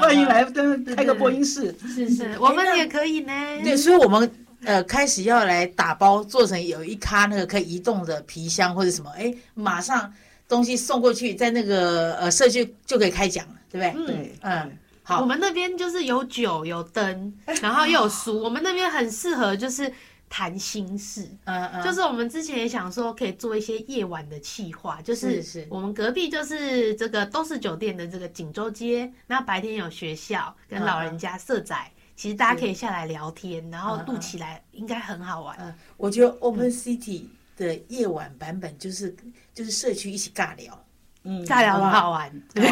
[0.01, 1.75] 欢迎来跟开个播音室。
[1.89, 3.33] 是是，我们也可以呢。
[3.65, 4.31] 对，所以我们
[4.63, 10.15] 呃开始要来打包，做成有一咖那个可以移动的皮箱或者什么，哎，马上
[10.49, 14.15] 东西送过去，在那个呃社区就可以开讲了，对不对？
[14.15, 19.91] 对，嗯，好，我们那边就是有酒有灯， 然后又有书，我们那边很适合就是
[20.29, 21.29] 谈心事。
[21.45, 35.57] 嗯嗯，就是我们之前也想说，可以做一些夜晚的企划，就是我们隔壁就是这个都是酒店的这个锦州街，那白天有学校跟老人家社宅，其实大家可以下来聊天，然后录起来应该很好玩。
[35.59, 37.25] 嗯，我觉得 Open City
[37.57, 39.15] 的夜晚版本就是
[39.53, 40.82] 就是社区一起尬聊，
[41.25, 42.71] 嗯，尬聊很好玩，对。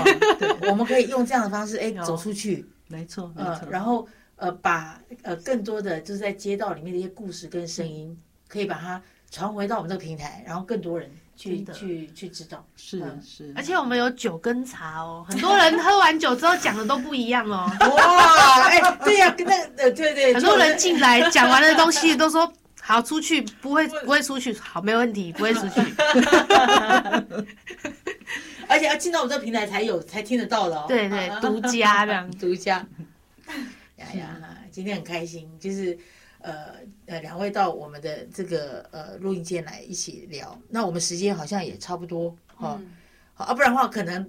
[0.69, 3.69] 我们可以用这样的方式，哎，走出去，没错，没呃错，。
[3.71, 8.17] 然后呃，把呃更多的就是在街道里面的一些故事跟声音，
[8.49, 12.67] 可以把它传回到我们这个平台，然后更多人去去去知道。
[12.77, 13.23] 是嗯。
[13.25, 17.71] 是，而且我们有酒跟茶哦，很多人 喝完酒之后讲的都不一样哦。
[17.97, 23.87] 哇，哎，对呀、跟那个呃，对对， 很多人进来讲完的东西都说好出去，不会。
[23.87, 25.81] 不会出去，好没问题，不会出去。
[28.71, 30.85] 而且要进到我们这个平台才有才听得到的哦。
[30.87, 32.31] 对对，独家这样。
[32.39, 32.87] 独家。
[33.97, 35.99] 呀呀，今天很开心，就是
[36.39, 36.55] 呃
[37.07, 40.57] 呃两位到我们的这个呃录音间来一起聊。
[40.69, 42.97] 那我们时间好像也差不多哈，嗯
[43.35, 44.27] 好啊，不然的话可能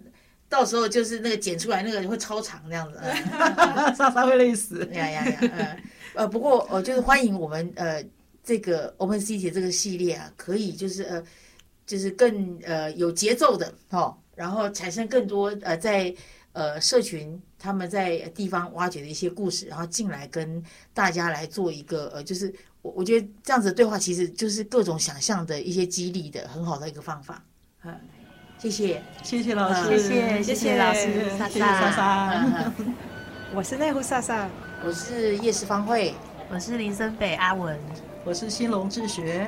[0.49, 2.99] 到时候就是那个剪出来那个会超长这样子。
[3.01, 4.85] 嗯莎莎会累死。
[4.91, 5.77] 呀呀呀，呃
[6.15, 8.03] 呃，不过呃，就是欢迎我们呃
[8.43, 11.23] 这个 Open City 这个系列啊，可以就是呃
[11.85, 16.11] 就是更呃有节奏的哦，然后产生更多呃在
[16.53, 20.63] 呃社群他们在地方挖掘的一些故事，然后进来跟
[20.95, 27.43] 大家来做一个呃，就是我我觉得这样子的对话其实就是各种想象的一些激励的很好的一个方法。
[27.83, 27.95] 嗯，
[28.57, 29.03] 谢谢。
[29.21, 32.71] 谢谢老师，谢谢谢谢老师莎谢谢莎莎，
[33.53, 34.49] 我是内湖莎莎。
[34.83, 36.15] 我是夜市方慧。
[36.49, 37.79] 我是林森北阿文。
[38.25, 39.47] 我是新隆志学。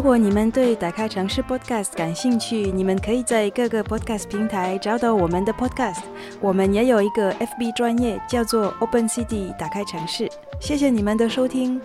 [0.00, 6.04] 如果你们对打开城市 Podcast 感兴趣，你们可以在各个 Podcast 平台找到我们的 Podcast。
[6.40, 10.26] 我们也有一个 FB 专业，叫做 Open City 打开城市。
[10.58, 11.78] 谢谢你们的收听。